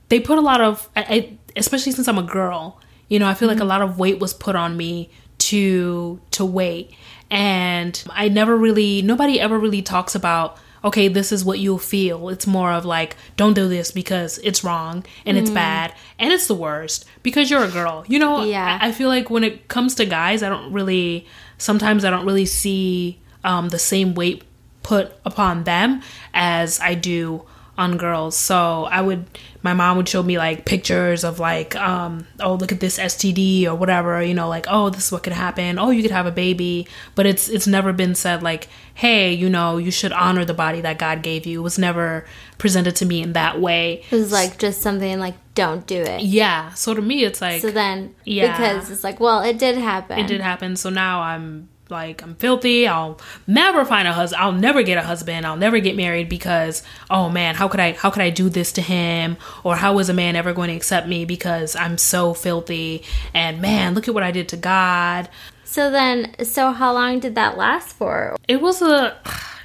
they 0.09 0.21
put 0.21 0.39
a 0.39 0.43
lot 0.43 0.61
of, 0.61 0.89
I, 0.95 1.03
I, 1.03 1.39
especially 1.57 1.93
since 1.93 2.09
I'm 2.09 2.19
a 2.19 2.23
girl, 2.23 2.81
you 3.09 3.19
know, 3.19 3.27
I 3.27 3.35
feel 3.35 3.49
like 3.49 3.57
a 3.57 3.61
mm-hmm. 3.61 3.69
lot 3.69 3.83
of 3.83 3.99
weight 3.99 4.19
was 4.19 4.35
put 4.35 4.55
on 4.55 4.77
me 4.77 5.11
to 5.41 6.21
to 6.31 6.45
wait 6.45 6.93
and 7.31 8.05
i 8.11 8.29
never 8.29 8.55
really 8.55 9.01
nobody 9.01 9.41
ever 9.41 9.59
really 9.59 9.81
talks 9.81 10.15
about 10.15 10.59
okay 10.83 11.09
this 11.09 11.33
is 11.33 11.45
what 11.45 11.59
you'll 11.59 11.79
feel. 11.79 12.29
It's 12.29 12.47
more 12.47 12.73
of 12.73 12.85
like 12.85 13.17
don't 13.37 13.55
do 13.55 13.69
this 13.69 13.91
because 13.93 14.39
it's 14.43 14.65
wrong 14.65 15.05
and 15.27 15.37
it's 15.37 15.51
bad 15.51 15.95
and 16.19 16.33
it's 16.33 16.47
the 16.47 16.55
worst 16.55 17.05
because 17.23 17.51
you're 17.51 17.65
a 17.65 17.71
girl. 17.71 18.05
You 18.09 18.19
know 18.19 18.45
Yeah. 18.45 18.79
I, 18.81 18.89
I 18.89 18.93
feel 18.93 19.09
like 19.09 19.31
when 19.31 19.45
it 19.45 19.69
comes 19.69 19.95
to 19.97 20.05
guys 20.07 20.43
i 20.43 20.49
don't 20.49 20.73
really 20.73 21.27
sometimes 21.59 22.05
i 22.05 22.11
don't 22.11 22.27
really 22.27 22.47
see 22.47 23.19
um, 23.45 23.69
the 23.69 23.79
same 23.79 24.15
weight 24.15 24.43
put 24.83 25.13
upon 25.25 25.65
them 25.65 26.03
as 26.35 26.81
i 26.81 26.95
do 26.95 27.43
on 27.81 27.97
girls. 27.97 28.37
So 28.37 28.85
I 28.85 29.01
would, 29.01 29.25
my 29.63 29.73
mom 29.75 29.97
would 29.97 30.09
show 30.09 30.23
me 30.23 30.37
like 30.39 30.65
pictures 30.67 31.25
of 31.25 31.39
like, 31.41 31.75
um, 31.77 32.27
oh, 32.41 32.55
look 32.55 32.73
at 32.73 32.81
this 32.81 32.99
STD 32.99 33.65
or 33.67 33.75
whatever, 33.75 34.23
you 34.23 34.35
know, 34.35 34.49
like, 34.49 34.67
oh, 34.69 34.91
this 34.91 35.07
is 35.07 35.13
what 35.13 35.23
could 35.23 35.33
happen. 35.33 35.79
Oh, 35.79 35.91
you 35.91 36.03
could 36.03 36.11
have 36.11 36.27
a 36.27 36.31
baby. 36.31 36.87
But 37.15 37.27
it's, 37.27 37.49
it's 37.49 37.67
never 37.67 37.93
been 37.93 38.15
said 38.15 38.43
like, 38.43 38.69
hey, 38.95 39.33
you 39.33 39.49
know, 39.49 39.79
you 39.79 39.91
should 39.91 40.13
honor 40.13 40.45
the 40.45 40.55
body 40.55 40.81
that 40.83 40.99
God 40.99 41.23
gave 41.23 41.47
you. 41.47 41.61
It 41.61 41.63
was 41.65 41.79
never 41.79 42.27
presented 42.59 42.97
to 42.97 43.07
me 43.07 43.23
in 43.23 43.33
that 43.33 43.61
way. 43.61 44.05
It 44.11 44.17
was 44.17 44.31
like 44.33 44.59
just 44.59 44.83
something 44.83 45.19
like, 45.19 45.35
don't 45.55 45.87
do 45.87 46.01
it. 46.03 46.21
Yeah. 46.23 46.73
So 46.75 46.95
to 46.95 47.03
me, 47.03 47.25
it's 47.25 47.41
like, 47.41 47.63
So 47.63 47.71
then, 47.71 48.15
Yeah. 48.25 48.53
because 48.57 48.91
it's 48.91 49.03
like, 49.05 49.21
well, 49.21 49.41
it 49.43 49.59
did 49.59 49.79
happen. 49.79 50.19
it 50.19 50.27
did 50.27 50.41
happen. 50.41 50.77
So 50.77 50.91
now 50.91 51.23
I'm 51.23 51.69
like 51.91 52.23
I'm 52.23 52.35
filthy. 52.37 52.87
I'll 52.87 53.21
never 53.47 53.85
find 53.85 54.07
a 54.07 54.13
husband. 54.13 54.43
I'll 54.43 54.53
never 54.53 54.83
get 54.83 54.99
a 54.99 55.03
husband. 55.03 55.47
I'll 55.47 55.57
never 55.57 55.81
get 55.81 55.97
married 55.97 56.29
because 56.29 56.83
oh 57.09 57.29
man, 57.29 57.55
how 57.55 57.69
could 57.69 57.81
I 57.81 57.93
how 57.93 58.11
could 58.11 58.23
I 58.23 58.31
do 58.31 58.49
this 58.49 58.73
to 58.73 58.83
him? 58.83 59.37
Or 59.65 59.77
how 59.77 59.99
is 59.99 60.09
a 60.09 60.15
man 60.15 60.37
ever 60.37 60.53
going 60.53 60.69
to 60.69 60.77
accept 60.77 61.07
me 61.07 61.25
because 61.25 61.77
I'm 61.77 61.99
so 61.99 62.35
filthy? 62.35 63.05
And 63.35 63.61
man, 63.61 63.95
look 63.95 64.09
at 64.09 64.15
what 64.15 64.23
I 64.23 64.31
did 64.31 64.49
to 64.51 64.57
God. 64.57 65.29
So 65.65 65.89
then, 65.89 66.35
so 66.45 66.73
how 66.73 66.93
long 66.93 67.21
did 67.21 67.37
that 67.37 67.57
last 67.57 67.95
for? 67.95 68.37
It 68.49 68.61
was 68.61 68.83
a 68.83 69.17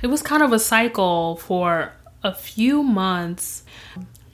it 0.03 0.07
was 0.07 0.21
kind 0.21 0.43
of 0.43 0.53
a 0.53 0.59
cycle 0.59 1.37
for 1.37 1.93
a 2.23 2.33
few 2.33 2.83
months. 2.83 3.63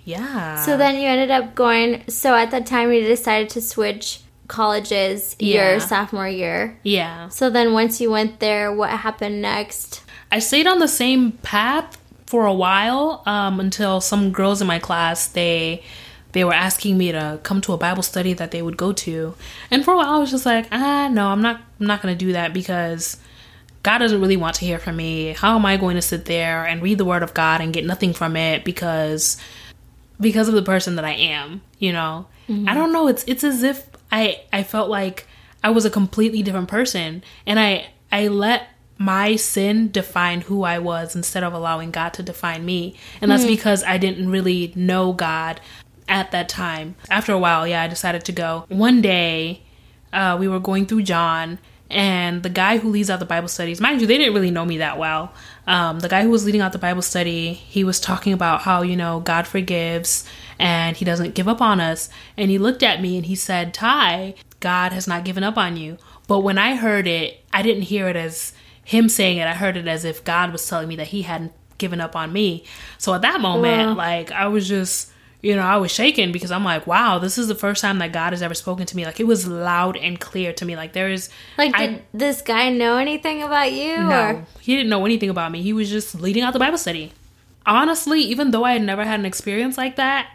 Yeah. 0.03 0.63
So 0.65 0.77
then 0.77 0.95
you 0.95 1.07
ended 1.07 1.31
up 1.31 1.55
going. 1.55 2.03
So 2.09 2.35
at 2.35 2.51
that 2.51 2.65
time, 2.65 2.91
you 2.91 3.01
decided 3.01 3.49
to 3.51 3.61
switch 3.61 4.19
colleges 4.51 5.35
Yeah. 5.39 5.71
your 5.71 5.79
sophomore 5.79 6.27
year. 6.27 6.77
yeah. 6.83 7.29
So 7.29 7.49
then 7.49 7.73
once 7.73 8.01
you 8.01 8.11
went 8.11 8.39
there, 8.39 8.71
what 8.71 8.89
happened 8.91 9.41
next? 9.41 10.03
I 10.31 10.39
stayed 10.39 10.67
on 10.67 10.79
the 10.79 10.87
same 10.87 11.31
path 11.41 11.97
for 12.27 12.45
a 12.45 12.53
while 12.53 13.23
um, 13.25 13.59
until 13.59 13.99
some 14.01 14.31
girls 14.31 14.61
in 14.61 14.67
my 14.67 14.79
class 14.79 15.27
they 15.27 15.81
they 16.33 16.43
were 16.45 16.53
asking 16.53 16.97
me 16.97 17.11
to 17.11 17.39
come 17.43 17.59
to 17.61 17.73
a 17.73 17.77
Bible 17.77 18.03
study 18.03 18.31
that 18.33 18.51
they 18.51 18.61
would 18.61 18.77
go 18.77 18.93
to, 18.93 19.35
and 19.69 19.83
for 19.83 19.93
a 19.93 19.97
while 19.97 20.11
I 20.15 20.19
was 20.19 20.31
just 20.31 20.45
like, 20.45 20.65
ah, 20.71 21.09
no, 21.11 21.27
I'm 21.27 21.41
not, 21.41 21.57
I'm 21.79 21.87
not 21.87 22.01
gonna 22.01 22.15
do 22.15 22.31
that 22.31 22.53
because 22.53 23.17
God 23.83 23.97
doesn't 23.97 24.21
really 24.21 24.37
want 24.37 24.55
to 24.57 24.65
hear 24.65 24.79
from 24.79 24.95
me. 24.95 25.33
How 25.33 25.55
am 25.57 25.65
I 25.65 25.75
going 25.75 25.95
to 25.97 26.01
sit 26.01 26.23
there 26.25 26.63
and 26.65 26.81
read 26.81 26.97
the 26.99 27.03
Word 27.11 27.23
of 27.23 27.33
God 27.33 27.59
and 27.59 27.73
get 27.73 27.83
nothing 27.85 28.13
from 28.13 28.37
it 28.37 28.63
because 28.63 29.35
because 30.21 30.47
of 30.47 30.53
the 30.53 30.61
person 30.61 30.95
that 30.95 31.03
I 31.03 31.15
am, 31.35 31.61
you 31.79 31.91
know? 31.91 32.27
I 32.67 32.73
don't 32.75 32.91
know, 32.93 33.07
it's 33.07 33.23
it's 33.27 33.43
as 33.45 33.63
if 33.63 33.90
I 34.11 34.41
I 34.51 34.63
felt 34.63 34.89
like 34.89 35.27
I 35.63 35.69
was 35.69 35.85
a 35.85 35.89
completely 35.89 36.41
different 36.43 36.67
person 36.67 37.23
and 37.45 37.59
I 37.59 37.89
I 38.11 38.27
let 38.27 38.67
my 38.97 39.35
sin 39.35 39.91
define 39.91 40.41
who 40.41 40.63
I 40.63 40.77
was 40.77 41.15
instead 41.15 41.43
of 41.43 41.53
allowing 41.53 41.89
God 41.89 42.13
to 42.13 42.23
define 42.23 42.63
me. 42.63 42.95
And 43.19 43.31
that's 43.31 43.45
because 43.45 43.83
I 43.83 43.97
didn't 43.97 44.29
really 44.29 44.73
know 44.75 45.11
God 45.11 45.59
at 46.07 46.29
that 46.31 46.47
time. 46.47 46.95
After 47.09 47.33
a 47.33 47.39
while, 47.39 47.67
yeah, 47.67 47.81
I 47.81 47.87
decided 47.87 48.25
to 48.25 48.31
go. 48.31 48.65
One 48.67 49.01
day, 49.01 49.63
uh, 50.13 50.37
we 50.39 50.47
were 50.47 50.59
going 50.59 50.85
through 50.85 51.01
John, 51.03 51.57
and 51.89 52.43
the 52.43 52.49
guy 52.49 52.77
who 52.77 52.89
leads 52.89 53.09
out 53.09 53.19
the 53.19 53.25
Bible 53.25 53.47
studies, 53.47 53.81
mind 53.81 54.01
you, 54.01 54.07
they 54.07 54.17
didn't 54.17 54.33
really 54.33 54.51
know 54.51 54.65
me 54.65 54.77
that 54.77 54.99
well. 54.99 55.33
Um, 55.65 55.99
the 55.99 56.09
guy 56.09 56.21
who 56.23 56.29
was 56.29 56.45
leading 56.45 56.61
out 56.61 56.71
the 56.71 56.77
Bible 56.77 57.01
study, 57.01 57.53
he 57.53 57.83
was 57.83 57.99
talking 57.99 58.33
about 58.33 58.61
how, 58.61 58.81
you 58.81 58.95
know, 58.95 59.19
God 59.19 59.47
forgives 59.47 60.27
and 60.61 60.95
he 60.97 61.03
doesn't 61.05 61.33
give 61.35 61.47
up 61.47 61.61
on 61.61 61.79
us. 61.79 62.09
And 62.37 62.49
he 62.51 62.57
looked 62.57 62.83
at 62.83 63.01
me 63.01 63.17
and 63.17 63.25
he 63.25 63.35
said, 63.35 63.73
Ty, 63.73 64.35
God 64.59 64.93
has 64.93 65.07
not 65.07 65.25
given 65.25 65.43
up 65.43 65.57
on 65.57 65.75
you. 65.77 65.97
But 66.27 66.39
when 66.39 66.57
I 66.57 66.75
heard 66.75 67.07
it, 67.07 67.43
I 67.51 67.61
didn't 67.61 67.83
hear 67.83 68.07
it 68.07 68.15
as 68.15 68.53
him 68.85 69.09
saying 69.09 69.37
it. 69.37 69.47
I 69.47 69.53
heard 69.53 69.75
it 69.77 69.87
as 69.87 70.05
if 70.05 70.23
God 70.23 70.51
was 70.51 70.67
telling 70.67 70.87
me 70.87 70.95
that 70.97 71.07
he 71.07 71.23
hadn't 71.23 71.51
given 71.77 71.99
up 71.99 72.15
on 72.15 72.31
me. 72.31 72.63
So 72.97 73.13
at 73.13 73.21
that 73.23 73.41
moment, 73.41 73.89
Wow. 73.89 73.95
like, 73.95 74.31
I 74.31 74.47
was 74.47 74.67
just, 74.67 75.11
you 75.41 75.55
know, 75.55 75.63
I 75.63 75.77
was 75.77 75.91
shaken 75.91 76.31
because 76.31 76.51
I'm 76.51 76.63
like, 76.63 76.85
wow, 76.85 77.17
this 77.17 77.37
is 77.39 77.47
the 77.47 77.55
first 77.55 77.81
time 77.81 77.97
that 77.99 78.11
God 78.13 78.31
has 78.33 78.43
ever 78.43 78.53
spoken 78.53 78.85
to 78.85 78.95
me. 78.95 79.03
Like, 79.05 79.19
it 79.19 79.25
was 79.25 79.47
loud 79.47 79.97
and 79.97 80.19
clear 80.19 80.53
to 80.53 80.65
me. 80.65 80.75
Like, 80.75 80.93
there 80.93 81.09
is, 81.09 81.29
Like, 81.57 81.71
I- 81.75 81.87
did 81.87 82.03
this 82.13 82.41
guy 82.43 82.69
know 82.69 82.97
anything 82.97 83.41
about 83.41 83.71
you? 83.73 83.97
no, 83.97 84.21
Or? 84.21 84.45
he 84.61 84.75
didn't 84.75 84.89
know 84.89 85.03
anything 85.05 85.29
about 85.31 85.51
me. 85.51 85.63
He 85.63 85.73
was 85.73 85.89
just 85.89 86.13
leading 86.21 86.43
out 86.43 86.53
the 86.53 86.59
Bible 86.59 86.77
study. 86.77 87.11
Honestly, 87.65 88.21
even 88.21 88.51
though 88.51 88.63
I 88.63 88.73
had 88.73 88.81
never 88.83 89.03
had 89.03 89.19
an 89.19 89.25
experience 89.25 89.77
like 89.77 89.95
that, 89.95 90.27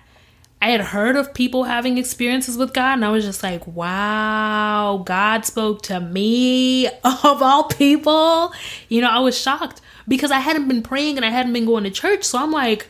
I 0.67 0.71
had 0.71 0.81
heard 0.81 1.15
of 1.15 1.33
people 1.33 1.63
having 1.63 1.97
experiences 1.97 2.57
with 2.59 2.75
God, 2.75 2.95
and 2.95 3.05
I 3.05 3.11
was 3.11 3.25
just 3.25 3.41
like, 3.41 3.65
wow, 3.69 5.01
God 5.07 5.45
spoke 5.45 5.83
to 5.83 6.01
me 6.01 6.89
of 7.05 7.41
all 7.41 7.69
people. 7.69 8.53
You 8.89 9.01
know, 9.01 9.09
I 9.09 9.21
was 9.21 9.39
shocked 9.41 9.81
because 10.09 10.33
I 10.33 10.41
hadn't 10.41 10.67
been 10.67 10.83
praying 10.83 11.19
and 11.19 11.25
I 11.25 11.31
hadn't 11.31 11.53
been 11.53 11.67
going 11.67 11.85
to 11.85 11.91
church. 11.91 12.25
So 12.25 12.37
I'm 12.41 12.51
like, 12.51 12.89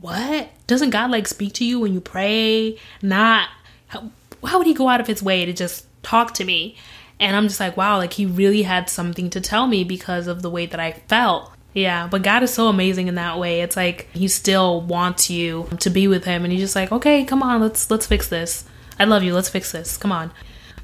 what? 0.00 0.50
Doesn't 0.66 0.90
God 0.90 1.12
like 1.12 1.28
speak 1.28 1.52
to 1.54 1.64
you 1.64 1.78
when 1.78 1.94
you 1.94 2.00
pray? 2.00 2.80
Not, 3.00 3.48
how, 3.86 4.10
how 4.44 4.58
would 4.58 4.66
he 4.66 4.74
go 4.74 4.88
out 4.88 5.00
of 5.00 5.06
his 5.06 5.22
way 5.22 5.44
to 5.44 5.52
just 5.52 5.86
talk 6.02 6.34
to 6.34 6.44
me? 6.44 6.76
And 7.20 7.36
I'm 7.36 7.46
just 7.46 7.60
like, 7.60 7.76
wow, 7.76 7.98
like 7.98 8.14
he 8.14 8.26
really 8.26 8.62
had 8.62 8.90
something 8.90 9.30
to 9.30 9.40
tell 9.40 9.68
me 9.68 9.84
because 9.84 10.26
of 10.26 10.42
the 10.42 10.50
way 10.50 10.66
that 10.66 10.80
I 10.80 10.90
felt. 10.90 11.53
Yeah, 11.74 12.06
but 12.06 12.22
God 12.22 12.42
is 12.44 12.54
so 12.54 12.68
amazing 12.68 13.08
in 13.08 13.16
that 13.16 13.38
way. 13.38 13.60
It's 13.60 13.76
like 13.76 14.08
he 14.12 14.28
still 14.28 14.80
wants 14.80 15.28
you 15.28 15.68
to 15.80 15.90
be 15.90 16.06
with 16.06 16.24
him 16.24 16.44
and 16.44 16.52
he's 16.52 16.62
just 16.62 16.76
like, 16.76 16.92
"Okay, 16.92 17.24
come 17.24 17.42
on, 17.42 17.60
let's 17.60 17.90
let's 17.90 18.06
fix 18.06 18.28
this. 18.28 18.64
I 18.98 19.04
love 19.04 19.24
you. 19.24 19.34
Let's 19.34 19.48
fix 19.48 19.72
this. 19.72 19.96
Come 19.96 20.12
on." 20.12 20.30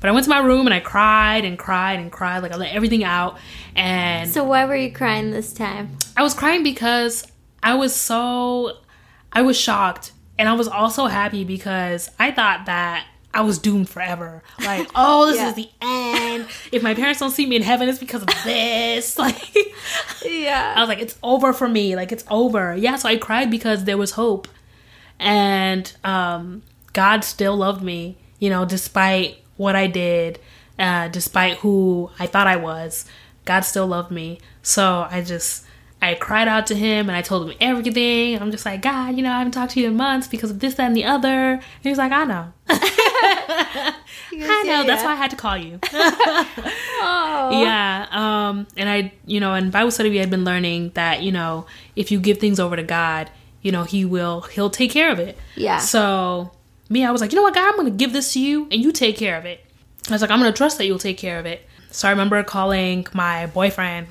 But 0.00 0.08
I 0.08 0.12
went 0.12 0.24
to 0.24 0.30
my 0.30 0.40
room 0.40 0.66
and 0.66 0.74
I 0.74 0.80
cried 0.80 1.44
and 1.44 1.58
cried 1.58 2.00
and 2.00 2.10
cried 2.10 2.42
like 2.42 2.52
I 2.52 2.56
let 2.56 2.74
everything 2.74 3.04
out 3.04 3.38
and 3.76 4.28
So 4.30 4.42
why 4.44 4.64
were 4.64 4.76
you 4.76 4.92
crying 4.92 5.30
this 5.30 5.52
time? 5.52 5.96
I 6.16 6.22
was 6.22 6.34
crying 6.34 6.62
because 6.62 7.26
I 7.62 7.74
was 7.74 7.94
so 7.94 8.78
I 9.32 9.42
was 9.42 9.58
shocked 9.58 10.12
and 10.38 10.48
I 10.48 10.54
was 10.54 10.68
also 10.68 11.06
happy 11.06 11.44
because 11.44 12.10
I 12.18 12.30
thought 12.32 12.66
that 12.66 13.06
I 13.32 13.42
was 13.42 13.58
doomed 13.58 13.88
forever. 13.88 14.42
Like, 14.64 14.88
oh, 14.94 15.26
this 15.26 15.36
Yeah. 15.36 15.48
is 15.50 15.54
the 15.54 15.68
end. 15.80 16.46
If 16.72 16.82
my 16.82 16.94
parents 16.94 17.20
don't 17.20 17.30
see 17.30 17.46
me 17.46 17.56
in 17.56 17.62
heaven, 17.62 17.88
it's 17.88 17.98
because 17.98 18.22
of 18.22 18.28
this. 18.44 19.16
Like 19.18 19.56
Yeah. 20.24 20.74
I 20.76 20.80
was 20.80 20.88
like, 20.88 20.98
it's 21.00 21.16
over 21.22 21.52
for 21.52 21.68
me. 21.68 21.94
Like 21.96 22.10
it's 22.12 22.24
over. 22.30 22.74
Yeah, 22.76 22.96
so 22.96 23.08
I 23.08 23.16
cried 23.16 23.50
because 23.50 23.84
there 23.84 23.96
was 23.98 24.12
hope. 24.12 24.48
And 25.18 25.92
um 26.04 26.62
God 26.92 27.22
still 27.24 27.56
loved 27.56 27.82
me, 27.82 28.16
you 28.40 28.50
know, 28.50 28.64
despite 28.64 29.38
what 29.56 29.76
I 29.76 29.86
did, 29.86 30.40
uh, 30.78 31.06
despite 31.08 31.58
who 31.58 32.10
I 32.18 32.26
thought 32.26 32.46
I 32.48 32.56
was. 32.56 33.04
God 33.44 33.60
still 33.60 33.86
loved 33.86 34.10
me. 34.10 34.40
So 34.62 35.06
I 35.08 35.22
just 35.22 35.64
I 36.02 36.14
cried 36.14 36.48
out 36.48 36.66
to 36.68 36.74
him 36.74 37.08
and 37.08 37.16
I 37.16 37.22
told 37.22 37.48
him 37.48 37.56
everything. 37.60 38.40
I'm 38.40 38.50
just 38.50 38.64
like, 38.64 38.82
God, 38.82 39.16
you 39.16 39.22
know, 39.22 39.32
I 39.32 39.38
haven't 39.38 39.52
talked 39.52 39.72
to 39.72 39.80
you 39.80 39.88
in 39.88 39.96
months 39.96 40.28
because 40.28 40.50
of 40.50 40.60
this, 40.60 40.74
that, 40.74 40.86
and 40.86 40.96
the 40.96 41.04
other. 41.04 41.28
And 41.28 41.62
he 41.82 41.88
was 41.90 41.98
like, 41.98 42.12
I 42.12 42.24
know. 42.24 42.52
I 44.32 44.62
know. 44.64 44.84
That's 44.84 45.04
why 45.04 45.12
I 45.12 45.16
had 45.16 45.30
to 45.30 45.36
call 45.36 45.56
you. 45.56 45.78
Oh. 47.02 47.62
Yeah. 47.62 48.06
Um, 48.10 48.66
and 48.76 48.86
I, 48.86 49.14
you 49.24 49.40
know, 49.40 49.54
in 49.54 49.70
Bible 49.70 49.90
study, 49.90 50.10
we 50.10 50.18
had 50.18 50.28
been 50.28 50.44
learning 50.44 50.90
that, 50.94 51.22
you 51.22 51.32
know, 51.32 51.64
if 51.96 52.10
you 52.12 52.20
give 52.20 52.36
things 52.36 52.60
over 52.60 52.76
to 52.76 52.82
God, 52.82 53.30
you 53.62 53.72
know, 53.72 53.84
He 53.84 54.04
will, 54.04 54.42
He'll 54.42 54.68
take 54.68 54.90
care 54.90 55.10
of 55.10 55.18
it. 55.18 55.38
Yeah. 55.56 55.78
So, 55.78 56.50
me, 56.90 57.06
I 57.06 57.10
was 57.10 57.22
like, 57.22 57.32
you 57.32 57.36
know 57.36 57.42
what, 57.42 57.54
God, 57.54 57.66
I'm 57.66 57.76
going 57.76 57.90
to 57.90 57.96
give 57.96 58.12
this 58.12 58.34
to 58.34 58.40
you 58.40 58.64
and 58.70 58.82
you 58.82 58.92
take 58.92 59.16
care 59.16 59.38
of 59.38 59.46
it. 59.46 59.64
I 60.08 60.12
was 60.12 60.20
like, 60.20 60.30
I'm 60.30 60.40
going 60.40 60.52
to 60.52 60.56
trust 60.56 60.76
that 60.76 60.84
you'll 60.86 60.98
take 60.98 61.16
care 61.16 61.38
of 61.38 61.46
it. 61.46 61.66
So, 61.90 62.06
I 62.06 62.10
remember 62.10 62.42
calling 62.42 63.06
my 63.14 63.46
boyfriend. 63.46 64.08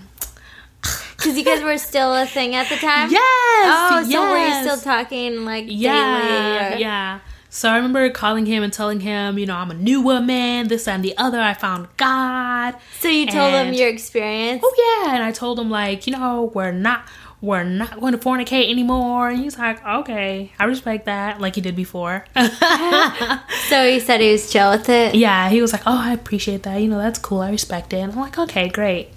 Because 1.20 1.38
you 1.38 1.44
guys 1.44 1.62
were 1.62 1.78
still 1.78 2.16
a 2.16 2.26
thing 2.26 2.56
at 2.56 2.70
the 2.70 2.78
time? 2.78 3.10
Yes. 3.20 3.66
Oh, 3.66 4.10
so 4.10 4.30
were 4.30 4.38
you 4.38 4.54
still 4.62 4.78
talking 4.78 5.44
like 5.44 5.66
yeah, 5.68 6.22
daily? 6.22 6.76
Or... 6.76 6.80
yeah. 6.80 7.20
So 7.50 7.70
I 7.70 7.76
remember 7.76 8.10
calling 8.12 8.46
him 8.46 8.64
and 8.64 8.72
telling 8.72 9.02
him, 9.02 9.38
you 9.38 9.46
know, 9.46 9.56
I'm 9.56 9.72
a 9.72 9.74
new 9.74 10.02
woman, 10.02 10.68
this 10.70 10.88
and 10.88 11.04
the 11.04 11.18
other. 11.18 11.42
I 11.42 11.54
found 11.56 11.88
God. 11.98 12.76
So 13.00 13.10
you 13.10 13.26
told 13.28 13.54
him 13.54 13.74
your 13.74 13.90
experience? 13.90 14.62
oh 14.64 15.04
yeah 15.06 15.14
and 15.16 15.24
i 15.24 15.32
told 15.32 15.60
him 15.60 15.70
like 15.70 16.08
you 16.08 16.14
know 16.14 16.52
we're 16.54 16.72
not 16.72 17.06
we're 17.42 17.64
not 17.64 18.00
going 18.00 18.12
to 18.12 18.18
fornicate 18.18 18.70
anymore 18.70 19.30
and 19.30 19.40
he's 19.40 19.58
like 19.58 19.84
okay 19.86 20.52
i 20.60 20.66
respect 20.66 21.06
that 21.06 21.40
like 21.40 21.56
he 21.56 21.62
did 21.62 21.76
before 21.76 22.26
So 22.36 23.88
he 23.88 24.00
said 24.00 24.20
he 24.20 24.32
was 24.32 24.52
chill 24.52 24.72
with 24.72 24.90
it? 24.90 25.16
yeah 25.16 25.50
he 25.50 25.62
was 25.62 25.72
like 25.72 25.84
oh 25.86 25.98
i 25.98 26.14
appreciate 26.14 26.64
that 26.64 26.78
you 26.82 26.88
know 26.90 26.98
that's 26.98 27.20
cool 27.20 27.40
i 27.40 27.50
respect 27.50 27.94
it 27.94 27.98
and 27.98 28.12
i'm 28.12 28.20
like 28.20 28.38
okay 28.38 28.68
great 28.68 29.10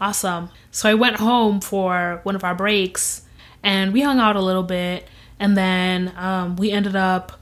awesome 0.00 0.48
so 0.70 0.88
i 0.88 0.94
went 0.94 1.16
home 1.16 1.60
for 1.60 2.20
one 2.24 2.34
of 2.36 2.44
our 2.44 2.54
breaks 2.54 3.22
and 3.62 3.92
we 3.92 4.00
hung 4.02 4.18
out 4.18 4.36
a 4.36 4.40
little 4.40 4.62
bit 4.62 5.06
and 5.38 5.56
then 5.56 6.12
um, 6.16 6.56
we 6.56 6.70
ended 6.70 6.96
up 6.96 7.40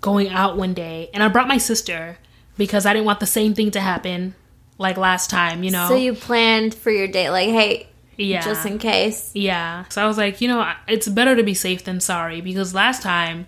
going 0.00 0.28
out 0.28 0.56
one 0.56 0.74
day 0.74 1.08
and 1.14 1.22
i 1.22 1.28
brought 1.28 1.48
my 1.48 1.58
sister 1.58 2.18
because 2.56 2.86
i 2.86 2.92
didn't 2.92 3.06
want 3.06 3.20
the 3.20 3.26
same 3.26 3.54
thing 3.54 3.70
to 3.70 3.80
happen 3.80 4.34
like 4.78 4.96
last 4.96 5.30
time 5.30 5.62
you 5.62 5.70
know 5.70 5.86
So 5.88 5.94
you 5.94 6.14
planned 6.14 6.74
for 6.74 6.90
your 6.90 7.06
date, 7.06 7.30
like, 7.30 7.50
hey, 7.50 7.88
yeah 8.16 8.42
just 8.42 8.66
in 8.66 8.78
case. 8.78 9.30
Yeah. 9.34 9.84
So 9.88 10.02
I 10.02 10.06
was 10.06 10.18
like, 10.18 10.40
you 10.40 10.48
know, 10.48 10.70
it's 10.88 11.08
better 11.08 11.34
to 11.36 11.42
be 11.42 11.54
safe 11.54 11.84
than 11.84 12.00
sorry 12.00 12.40
because 12.40 12.74
last 12.74 13.00
time 13.02 13.46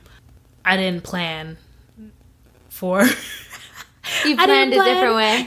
I 0.64 0.76
didn't 0.76 1.02
plan 1.02 1.56
for. 2.68 3.04
You 4.24 4.36
planned 4.36 4.72
a 4.74 4.76
different 4.76 5.14
way. 5.16 5.46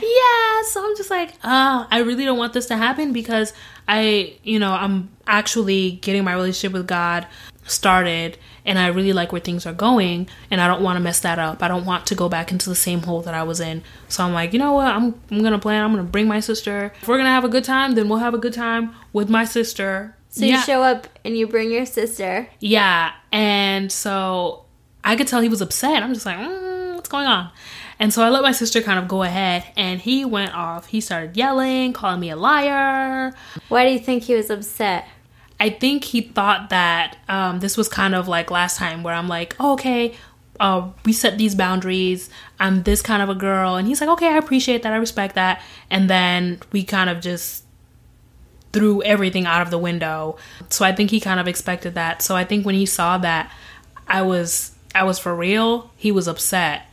Yeah. 0.78 0.82
So 0.82 0.88
I'm 0.88 0.96
just 0.96 1.10
like, 1.10 1.30
uh, 1.42 1.86
I 1.90 2.00
really 2.00 2.24
don't 2.24 2.38
want 2.38 2.52
this 2.52 2.66
to 2.66 2.76
happen 2.76 3.12
because 3.12 3.52
I, 3.88 4.36
you 4.42 4.58
know, 4.58 4.72
I'm 4.72 5.10
actually 5.26 5.92
getting 6.02 6.24
my 6.24 6.34
relationship 6.34 6.72
with 6.72 6.86
God 6.86 7.26
started 7.64 8.38
and 8.64 8.78
I 8.78 8.88
really 8.88 9.12
like 9.12 9.32
where 9.32 9.40
things 9.40 9.66
are 9.66 9.72
going 9.72 10.28
and 10.50 10.60
I 10.60 10.66
don't 10.68 10.82
want 10.82 10.96
to 10.96 11.00
mess 11.00 11.20
that 11.20 11.38
up. 11.38 11.62
I 11.62 11.68
don't 11.68 11.84
want 11.84 12.06
to 12.06 12.14
go 12.14 12.28
back 12.28 12.52
into 12.52 12.68
the 12.68 12.74
same 12.74 13.02
hole 13.02 13.22
that 13.22 13.34
I 13.34 13.42
was 13.42 13.60
in. 13.60 13.82
So 14.08 14.24
I'm 14.24 14.32
like, 14.32 14.52
you 14.52 14.58
know 14.58 14.72
what? 14.72 14.86
I'm 14.86 15.20
I'm 15.30 15.40
going 15.40 15.52
to 15.52 15.58
plan. 15.58 15.84
I'm 15.84 15.92
going 15.92 16.04
to 16.04 16.10
bring 16.10 16.28
my 16.28 16.40
sister. 16.40 16.92
If 17.00 17.08
we're 17.08 17.16
going 17.16 17.26
to 17.26 17.30
have 17.30 17.44
a 17.44 17.48
good 17.48 17.64
time, 17.64 17.94
then 17.94 18.08
we'll 18.08 18.18
have 18.18 18.34
a 18.34 18.38
good 18.38 18.52
time 18.52 18.94
with 19.12 19.28
my 19.28 19.44
sister. 19.44 20.14
So 20.30 20.44
you 20.44 20.60
show 20.60 20.82
up 20.82 21.08
and 21.24 21.36
you 21.36 21.46
bring 21.46 21.70
your 21.70 21.86
sister. 21.86 22.48
Yeah. 22.60 23.12
And 23.32 23.90
so 23.90 24.64
I 25.02 25.16
could 25.16 25.26
tell 25.26 25.40
he 25.40 25.48
was 25.48 25.62
upset. 25.62 26.02
I'm 26.02 26.12
just 26.12 26.26
like, 26.26 26.36
mm, 26.36 26.94
what's 26.94 27.08
going 27.08 27.26
on? 27.26 27.50
And 28.00 28.12
so 28.12 28.22
I 28.22 28.28
let 28.28 28.42
my 28.42 28.52
sister 28.52 28.80
kind 28.80 28.98
of 28.98 29.08
go 29.08 29.22
ahead 29.22 29.64
and 29.76 30.00
he 30.00 30.24
went 30.24 30.54
off. 30.54 30.86
He 30.86 31.00
started 31.00 31.36
yelling, 31.36 31.92
calling 31.92 32.20
me 32.20 32.30
a 32.30 32.36
liar. 32.36 33.32
Why 33.68 33.84
do 33.84 33.92
you 33.92 33.98
think 33.98 34.24
he 34.24 34.34
was 34.34 34.50
upset? 34.50 35.08
I 35.60 35.70
think 35.70 36.04
he 36.04 36.20
thought 36.20 36.70
that 36.70 37.16
um, 37.28 37.58
this 37.58 37.76
was 37.76 37.88
kind 37.88 38.14
of 38.14 38.28
like 38.28 38.50
last 38.50 38.76
time 38.76 39.02
where 39.02 39.14
I'm 39.14 39.26
like, 39.26 39.56
oh, 39.58 39.72
okay, 39.72 40.14
uh, 40.60 40.90
we 41.04 41.12
set 41.12 41.38
these 41.38 41.54
boundaries. 41.54 42.30
I'm 42.60 42.84
this 42.84 43.02
kind 43.02 43.22
of 43.22 43.28
a 43.28 43.34
girl. 43.34 43.74
And 43.74 43.88
he's 43.88 44.00
like, 44.00 44.10
okay, 44.10 44.28
I 44.28 44.36
appreciate 44.36 44.82
that. 44.82 44.92
I 44.92 44.96
respect 44.96 45.34
that. 45.34 45.60
And 45.90 46.08
then 46.08 46.60
we 46.72 46.84
kind 46.84 47.10
of 47.10 47.20
just 47.20 47.64
threw 48.72 49.02
everything 49.02 49.46
out 49.46 49.62
of 49.62 49.70
the 49.70 49.78
window. 49.78 50.36
So 50.68 50.84
I 50.84 50.92
think 50.94 51.10
he 51.10 51.20
kind 51.20 51.40
of 51.40 51.48
expected 51.48 51.94
that. 51.94 52.22
So 52.22 52.36
I 52.36 52.44
think 52.44 52.66
when 52.66 52.74
he 52.74 52.86
saw 52.86 53.18
that 53.18 53.52
I 54.06 54.22
was 54.22 54.74
I 54.94 55.04
was 55.04 55.18
for 55.18 55.34
real, 55.34 55.90
he 55.96 56.10
was 56.12 56.28
upset. 56.28 56.87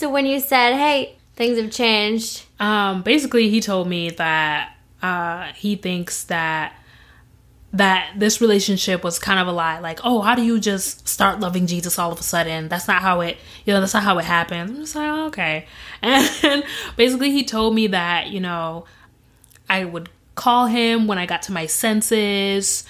So 0.00 0.08
when 0.08 0.24
you 0.24 0.40
said, 0.40 0.76
"Hey, 0.76 1.16
things 1.36 1.58
have 1.58 1.70
changed," 1.70 2.46
um, 2.58 3.02
basically 3.02 3.50
he 3.50 3.60
told 3.60 3.86
me 3.86 4.08
that 4.08 4.74
uh, 5.02 5.52
he 5.54 5.76
thinks 5.76 6.24
that 6.24 6.72
that 7.74 8.14
this 8.16 8.40
relationship 8.40 9.04
was 9.04 9.18
kind 9.18 9.38
of 9.38 9.46
a 9.46 9.52
lie. 9.52 9.78
Like, 9.78 10.00
oh, 10.02 10.22
how 10.22 10.34
do 10.34 10.40
you 10.42 10.58
just 10.58 11.06
start 11.06 11.40
loving 11.40 11.66
Jesus 11.66 11.98
all 11.98 12.10
of 12.10 12.18
a 12.18 12.22
sudden? 12.22 12.70
That's 12.70 12.88
not 12.88 13.02
how 13.02 13.20
it, 13.20 13.36
you 13.66 13.74
know, 13.74 13.80
that's 13.80 13.92
not 13.92 14.02
how 14.02 14.16
it 14.16 14.24
happened. 14.24 14.70
I'm 14.70 14.76
just 14.76 14.96
like, 14.96 15.06
oh, 15.06 15.26
okay. 15.26 15.66
And 16.02 16.64
basically, 16.96 17.30
he 17.30 17.44
told 17.44 17.74
me 17.74 17.88
that, 17.88 18.28
you 18.28 18.40
know, 18.40 18.86
I 19.68 19.84
would 19.84 20.08
call 20.34 20.64
him 20.64 21.08
when 21.08 21.18
I 21.18 21.26
got 21.26 21.42
to 21.42 21.52
my 21.52 21.66
senses 21.66 22.84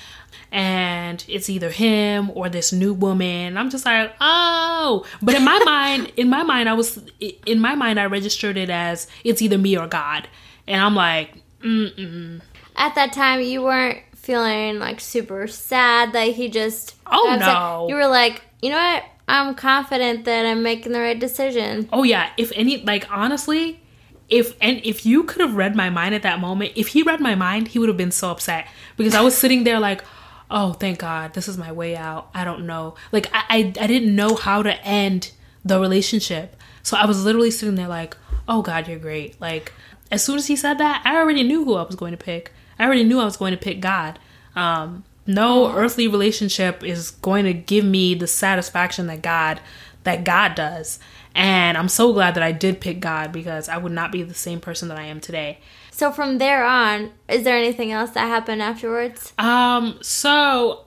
and 0.53 1.25
it's 1.29 1.49
either 1.49 1.71
him 1.71 2.31
or 2.35 2.49
this 2.49 2.73
new 2.73 2.93
woman. 2.93 3.57
I'm 3.57 3.71
just 3.71 3.85
like, 3.85 4.13
oh. 4.21 5.07
But 5.23 5.35
in 5.35 5.45
my 5.45 5.59
mind, 5.65 6.13
in 6.17 6.29
my 6.29 6.43
mind, 6.43 6.69
I 6.69 6.75
was 6.75 6.99
in 7.47 7.61
my 7.61 7.75
mind, 7.75 8.01
I 8.01 8.07
registered 8.07 8.57
it 8.57 8.71
as 8.71 9.07
it's 9.25 9.43
either 9.43 9.59
me 9.59 9.77
or 9.77 9.87
God, 9.87 10.29
and 10.67 10.81
I'm 10.81 10.95
like, 10.95 11.35
mm. 11.63 12.41
At 12.77 12.95
that 12.95 13.13
time, 13.13 13.41
you 13.41 13.63
weren't 13.63 13.99
feeling 14.17 14.79
like 14.79 15.01
super 15.01 15.47
sad 15.47 16.13
that 16.13 16.29
he 16.29 16.49
just. 16.49 16.95
Oh 17.07 17.37
no! 17.39 17.87
You 17.89 17.97
were 17.97 18.09
like, 18.09 18.43
you 18.63 18.71
know 18.71 18.77
what? 18.77 19.05
I'm 19.29 19.55
confident 19.55 20.25
that 20.25 20.45
I'm 20.45 20.63
making 20.63 20.93
the 20.93 20.99
right 20.99 21.19
decision. 21.19 21.89
Oh 21.93 22.03
yeah. 22.03 22.31
If 22.37 22.51
any, 22.57 22.83
like 22.83 23.07
honestly, 23.13 23.81
if 24.29 24.57
and 24.61 24.81
if 24.85 25.07
you 25.07 25.25
could 25.25 25.41
have 25.41 25.55
read 25.55 25.77
my 25.77 25.89
mind 25.89 26.15
at 26.15 26.23
that 26.23 26.41
moment, 26.41 26.73
if 26.75 26.89
he 26.89 27.03
read 27.03 27.21
my 27.21 27.35
mind, 27.35 27.69
he 27.69 27.79
would 27.79 27.89
have 27.89 27.97
been 27.97 28.11
so 28.11 28.31
upset 28.31 28.67
because 28.97 29.15
I 29.15 29.21
was 29.21 29.37
sitting 29.37 29.65
there 29.65 29.79
like 29.79 30.03
oh 30.51 30.73
thank 30.73 30.99
god 30.99 31.35
this 31.35 31.49
is 31.49 31.57
my 31.57 31.73
way 31.73 31.97
out. 31.97 32.31
I 32.35 32.45
don't 32.45 32.67
know. 32.67 32.95
Like 33.13 33.27
I, 33.33 33.45
I 33.49 33.59
i 33.81 33.87
didn't 33.87 34.15
know 34.15 34.35
how 34.35 34.63
to 34.63 34.75
end 34.85 35.33
the 35.65 35.81
relationship. 35.81 36.57
So 36.83 36.97
i 36.97 37.07
was 37.07 37.25
literally 37.25 37.51
sitting 37.51 37.75
there 37.75 37.89
like 37.89 38.17
oh 38.49 38.63
god 38.63 38.89
you're 38.89 38.99
great. 38.99 39.41
Like 39.41 39.73
as 40.11 40.23
soon 40.23 40.37
as 40.37 40.47
he 40.49 40.57
said 40.57 40.79
that 40.79 41.03
i 41.05 41.17
already 41.17 41.43
knew 41.43 41.65
who 41.65 41.75
i 41.75 41.83
was 41.83 41.97
going 41.97 42.13
to 42.13 42.17
pick. 42.17 42.53
I 42.79 42.85
already 42.85 43.05
knew 43.05 43.21
i 43.21 43.25
was 43.25 43.37
going 43.37 43.53
to 43.53 43.59
pick 43.59 43.81
god. 43.81 44.19
Um 44.55 45.05
no 45.27 45.73
earthly 45.73 46.09
relationship 46.09 46.83
is 46.83 47.11
going 47.11 47.45
to 47.45 47.53
give 47.53 47.85
me 47.85 48.15
the 48.15 48.27
satisfaction 48.27 49.07
that 49.07 49.23
god 49.23 49.61
that 50.03 50.25
god 50.25 50.55
does. 50.55 50.99
And 51.35 51.79
i'm 51.79 51.89
so 51.89 52.13
glad 52.13 52.35
that 52.35 52.43
i 52.43 52.53
did 52.53 52.81
pick 52.81 53.01
god 53.01 53.33
because 53.33 53.69
i 53.69 53.77
would 53.77 53.93
not 53.93 54.11
be 54.11 54.23
the 54.23 54.35
same 54.35 54.61
person 54.61 54.89
that 54.89 54.99
i 54.99 55.05
am 55.05 55.21
today 55.21 55.59
so 56.01 56.11
from 56.11 56.39
there 56.39 56.65
on, 56.65 57.11
is 57.29 57.45
there 57.45 57.59
anything 57.59 57.93
else 57.93 58.13
that 58.13 58.27
happened 58.27 58.63
afterwards? 58.63 59.35
Um, 59.39 59.99
so 60.01 60.87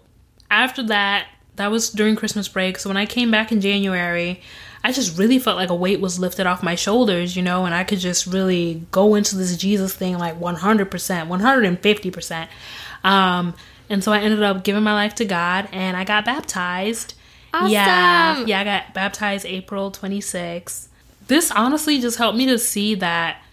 after 0.50 0.82
that, 0.88 1.27
that 1.55 1.70
was 1.70 1.91
during 1.91 2.15
Christmas 2.15 2.48
break. 2.48 2.79
So 2.79 2.89
when 2.89 2.98
I 2.98 3.05
came 3.05 3.29
back 3.29 3.51
in 3.51 3.62
January, 3.62 4.41
I 4.84 4.91
just 4.91 5.15
really 5.20 5.38
felt 5.38 5.55
like 5.55 5.70
a 5.70 5.75
weight 5.75 6.01
was 6.01 6.17
lifted 6.17 6.48
off 6.48 6.63
my 6.63 6.74
shoulders, 6.74 7.36
you 7.36 7.43
know, 7.43 7.65
and 7.65 7.75
I 7.75 7.84
could 7.84 8.00
just 8.00 8.25
really 8.25 8.88
go 8.89 9.13
into 9.13 9.36
this 9.36 9.55
Jesus 9.55 9.93
thing 9.93 10.17
like 10.17 10.39
100%, 10.39 10.89
150%. 10.89 12.48
Um, 13.08 13.53
and 13.91 14.03
so 14.03 14.12
I 14.12 14.17
ended 14.17 14.41
up 14.41 14.63
giving 14.63 14.82
my 14.82 14.96
life 14.96 15.13
to 15.15 15.25
God 15.25 15.70
and 15.72 15.96
I 15.96 16.05
got 16.05 16.25
baptized. 16.25 17.13
Awesome. 17.53 17.70
Yeah. 17.70 18.46
Yeah, 18.48 18.62
I 18.62 18.63
got 18.63 18.96
baptized 18.96 19.46
April 19.46 19.91
26th. 19.91 20.88
This 21.27 21.51
honestly 21.51 22.01
just 22.01 22.18
helped 22.18 22.35
me 22.35 22.48
to 22.48 22.57
see 22.57 22.96
that 22.96 23.44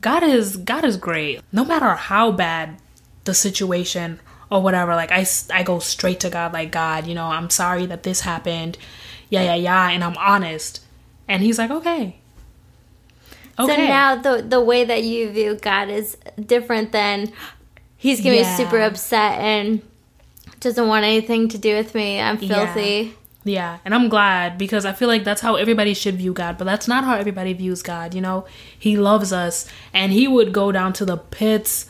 God 0.00 0.22
is 0.22 0.56
God 0.56 0.84
is 0.84 0.96
great. 0.96 1.40
No 1.52 1.64
matter 1.64 1.94
how 1.94 2.32
bad 2.32 2.78
the 3.24 3.34
situation 3.34 4.20
or 4.50 4.62
whatever, 4.62 4.94
like 4.94 5.12
I 5.12 5.26
I 5.52 5.62
go 5.62 5.78
straight 5.78 6.20
to 6.20 6.30
God 6.30 6.52
like 6.52 6.70
God, 6.70 7.06
you 7.06 7.14
know, 7.14 7.26
I'm 7.26 7.50
sorry 7.50 7.86
that 7.86 8.02
this 8.02 8.20
happened. 8.20 8.78
Yeah, 9.30 9.42
yeah, 9.42 9.54
yeah, 9.56 9.90
and 9.90 10.02
I'm 10.02 10.16
honest. 10.16 10.82
And 11.26 11.42
he's 11.42 11.58
like, 11.58 11.70
"Okay." 11.70 12.16
Okay. 13.58 13.74
So 13.74 13.82
now 13.82 14.14
the 14.16 14.42
the 14.42 14.60
way 14.60 14.84
that 14.84 15.02
you 15.02 15.30
view 15.30 15.56
God 15.56 15.88
is 15.88 16.16
different 16.40 16.92
than 16.92 17.32
he's 17.96 18.20
gonna 18.20 18.36
yeah. 18.36 18.56
be 18.56 18.64
super 18.64 18.80
upset 18.80 19.40
and 19.40 19.82
doesn't 20.60 20.86
want 20.86 21.04
anything 21.04 21.48
to 21.48 21.58
do 21.58 21.74
with 21.74 21.94
me. 21.94 22.20
I'm 22.20 22.38
filthy. 22.38 23.14
Yeah. 23.44 23.78
And 23.84 23.94
I'm 23.94 24.08
glad 24.08 24.58
because 24.58 24.84
I 24.84 24.92
feel 24.92 25.08
like 25.08 25.24
that's 25.24 25.40
how 25.40 25.54
everybody 25.54 25.94
should 25.94 26.16
view 26.16 26.32
God, 26.32 26.58
but 26.58 26.64
that's 26.64 26.88
not 26.88 27.04
how 27.04 27.14
everybody 27.14 27.52
views 27.52 27.82
God, 27.82 28.14
you 28.14 28.20
know? 28.20 28.46
He 28.78 28.96
loves 28.96 29.32
us 29.32 29.66
and 29.92 30.12
he 30.12 30.28
would 30.28 30.52
go 30.52 30.72
down 30.72 30.92
to 30.94 31.04
the 31.04 31.16
pits, 31.16 31.86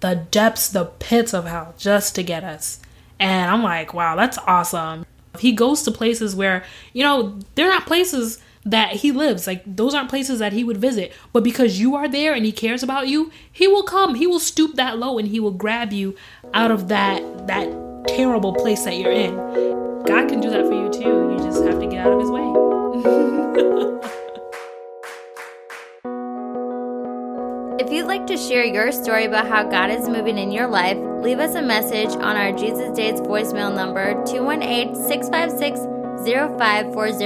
the 0.00 0.26
depths, 0.30 0.68
the 0.68 0.86
pits 0.86 1.32
of 1.32 1.46
hell 1.46 1.74
just 1.78 2.14
to 2.16 2.22
get 2.22 2.44
us. 2.44 2.80
And 3.18 3.50
I'm 3.50 3.62
like, 3.62 3.92
wow, 3.92 4.16
that's 4.16 4.38
awesome. 4.38 5.06
He 5.38 5.52
goes 5.52 5.82
to 5.82 5.90
places 5.90 6.34
where, 6.34 6.64
you 6.92 7.04
know, 7.04 7.38
they're 7.54 7.68
not 7.68 7.86
places 7.86 8.38
that 8.64 8.96
he 8.96 9.12
lives. 9.12 9.46
Like 9.46 9.62
those 9.66 9.94
aren't 9.94 10.10
places 10.10 10.38
that 10.38 10.52
he 10.52 10.64
would 10.64 10.78
visit. 10.78 11.12
But 11.32 11.44
because 11.44 11.80
you 11.80 11.94
are 11.94 12.08
there 12.08 12.34
and 12.34 12.44
he 12.44 12.52
cares 12.52 12.82
about 12.82 13.08
you, 13.08 13.30
he 13.52 13.68
will 13.68 13.84
come. 13.84 14.14
He 14.14 14.26
will 14.26 14.40
stoop 14.40 14.74
that 14.76 14.98
low 14.98 15.18
and 15.18 15.28
he 15.28 15.40
will 15.40 15.52
grab 15.52 15.92
you 15.92 16.16
out 16.52 16.70
of 16.70 16.88
that 16.88 17.46
that 17.46 17.68
terrible 18.08 18.54
place 18.54 18.84
that 18.84 18.96
you're 18.96 19.12
in. 19.12 19.79
God 20.06 20.28
can 20.28 20.40
do 20.40 20.50
that 20.50 20.66
for 20.66 20.72
you 20.72 20.90
too. 20.90 21.32
You 21.32 21.38
just 21.38 21.64
have 21.64 21.80
to 21.80 21.86
get 21.86 22.06
out 22.06 22.12
of 22.12 22.20
his 22.20 22.30
way. 22.30 22.40
if 27.84 27.92
you'd 27.92 28.06
like 28.06 28.26
to 28.26 28.36
share 28.36 28.64
your 28.64 28.92
story 28.92 29.24
about 29.24 29.46
how 29.46 29.62
God 29.62 29.90
is 29.90 30.08
moving 30.08 30.38
in 30.38 30.50
your 30.50 30.68
life, 30.68 30.98
leave 31.22 31.38
us 31.38 31.54
a 31.54 31.62
message 31.62 32.10
on 32.10 32.36
our 32.36 32.52
Jesus 32.52 32.96
Dates 32.96 33.20
voicemail 33.20 33.74
number 33.74 34.14
218 34.24 34.94
656 34.94 35.80
0540 36.24 37.24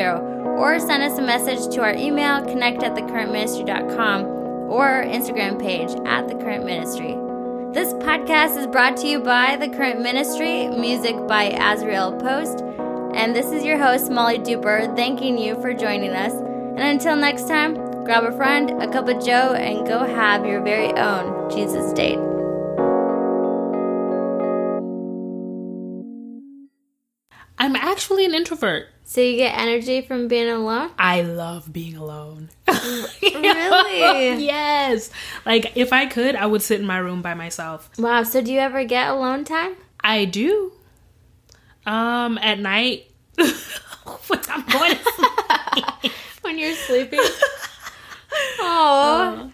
or 0.59 0.79
send 0.79 1.03
us 1.03 1.19
a 1.19 1.23
message 1.23 1.75
to 1.75 1.83
our 1.83 1.95
email 1.95 2.45
connect 2.45 2.83
at 2.83 2.95
thecurrentministry.com 2.95 4.25
or 4.71 4.89
our 4.89 5.05
Instagram 5.05 5.61
page 5.61 5.91
at 6.07 6.29
the 6.29 6.35
current 6.35 6.65
ministry. 6.65 7.24
This 7.75 7.93
podcast 7.95 8.57
is 8.57 8.69
brought 8.69 8.97
to 8.99 9.09
you 9.09 9.19
by 9.19 9.57
The 9.57 9.69
Current 9.69 10.01
Ministry, 10.01 10.69
music 10.69 11.17
by 11.27 11.47
Azrael 11.47 12.13
Post, 12.13 12.61
and 13.17 13.35
this 13.35 13.47
is 13.47 13.65
your 13.65 13.79
host, 13.79 14.13
Molly 14.13 14.39
Duper, 14.39 14.95
thanking 14.95 15.37
you 15.37 15.61
for 15.61 15.75
joining 15.75 16.13
us. 16.13 16.35
And 16.35 16.79
until 16.79 17.17
next 17.17 17.49
time, 17.49 17.75
grab 18.05 18.23
a 18.23 18.31
friend, 18.31 18.81
a 18.81 18.87
cup 18.87 19.09
of 19.09 19.25
joe, 19.25 19.55
and 19.55 19.85
go 19.89 20.05
have 20.05 20.47
your 20.47 20.63
very 20.63 20.93
own 20.93 21.51
Jesus 21.51 21.93
date. 21.95 22.34
I'm 27.65 27.77
actually 27.77 28.27
an 28.27 28.35
introvert. 28.35 28.89
So 29.05 29.23
you 29.23 29.37
get 29.39 29.57
energy 29.59 30.03
from 30.03 30.29
being 30.29 30.49
alone? 30.51 30.91
I 30.99 31.23
love 31.23 31.73
being 31.73 31.97
alone. 31.97 32.51
really? 32.69 34.45
yes. 34.45 35.11
Like 35.47 35.75
if 35.77 35.91
I 35.93 36.05
could, 36.05 36.35
I 36.37 36.45
would 36.45 36.61
sit 36.61 36.79
in 36.81 36.87
my 36.87 36.99
room 36.99 37.23
by 37.23 37.33
myself. 37.33 37.89
Wow. 37.99 38.23
So 38.25 38.43
do 38.43 38.53
you 38.53 38.61
ever 38.61 38.85
get 38.85 39.09
alone 39.09 39.45
time? 39.45 39.77
I 40.01 40.27
do. 40.27 40.73
Um, 41.87 42.37
at 42.39 42.59
night 42.59 43.11
when 43.37 44.41
I'm 44.49 44.67
going 44.67 44.97
to 44.97 45.05
sleep. 46.03 46.13
when 46.43 46.59
you're 46.59 46.75
sleeping. 46.75 47.21
Oh, 48.61 49.51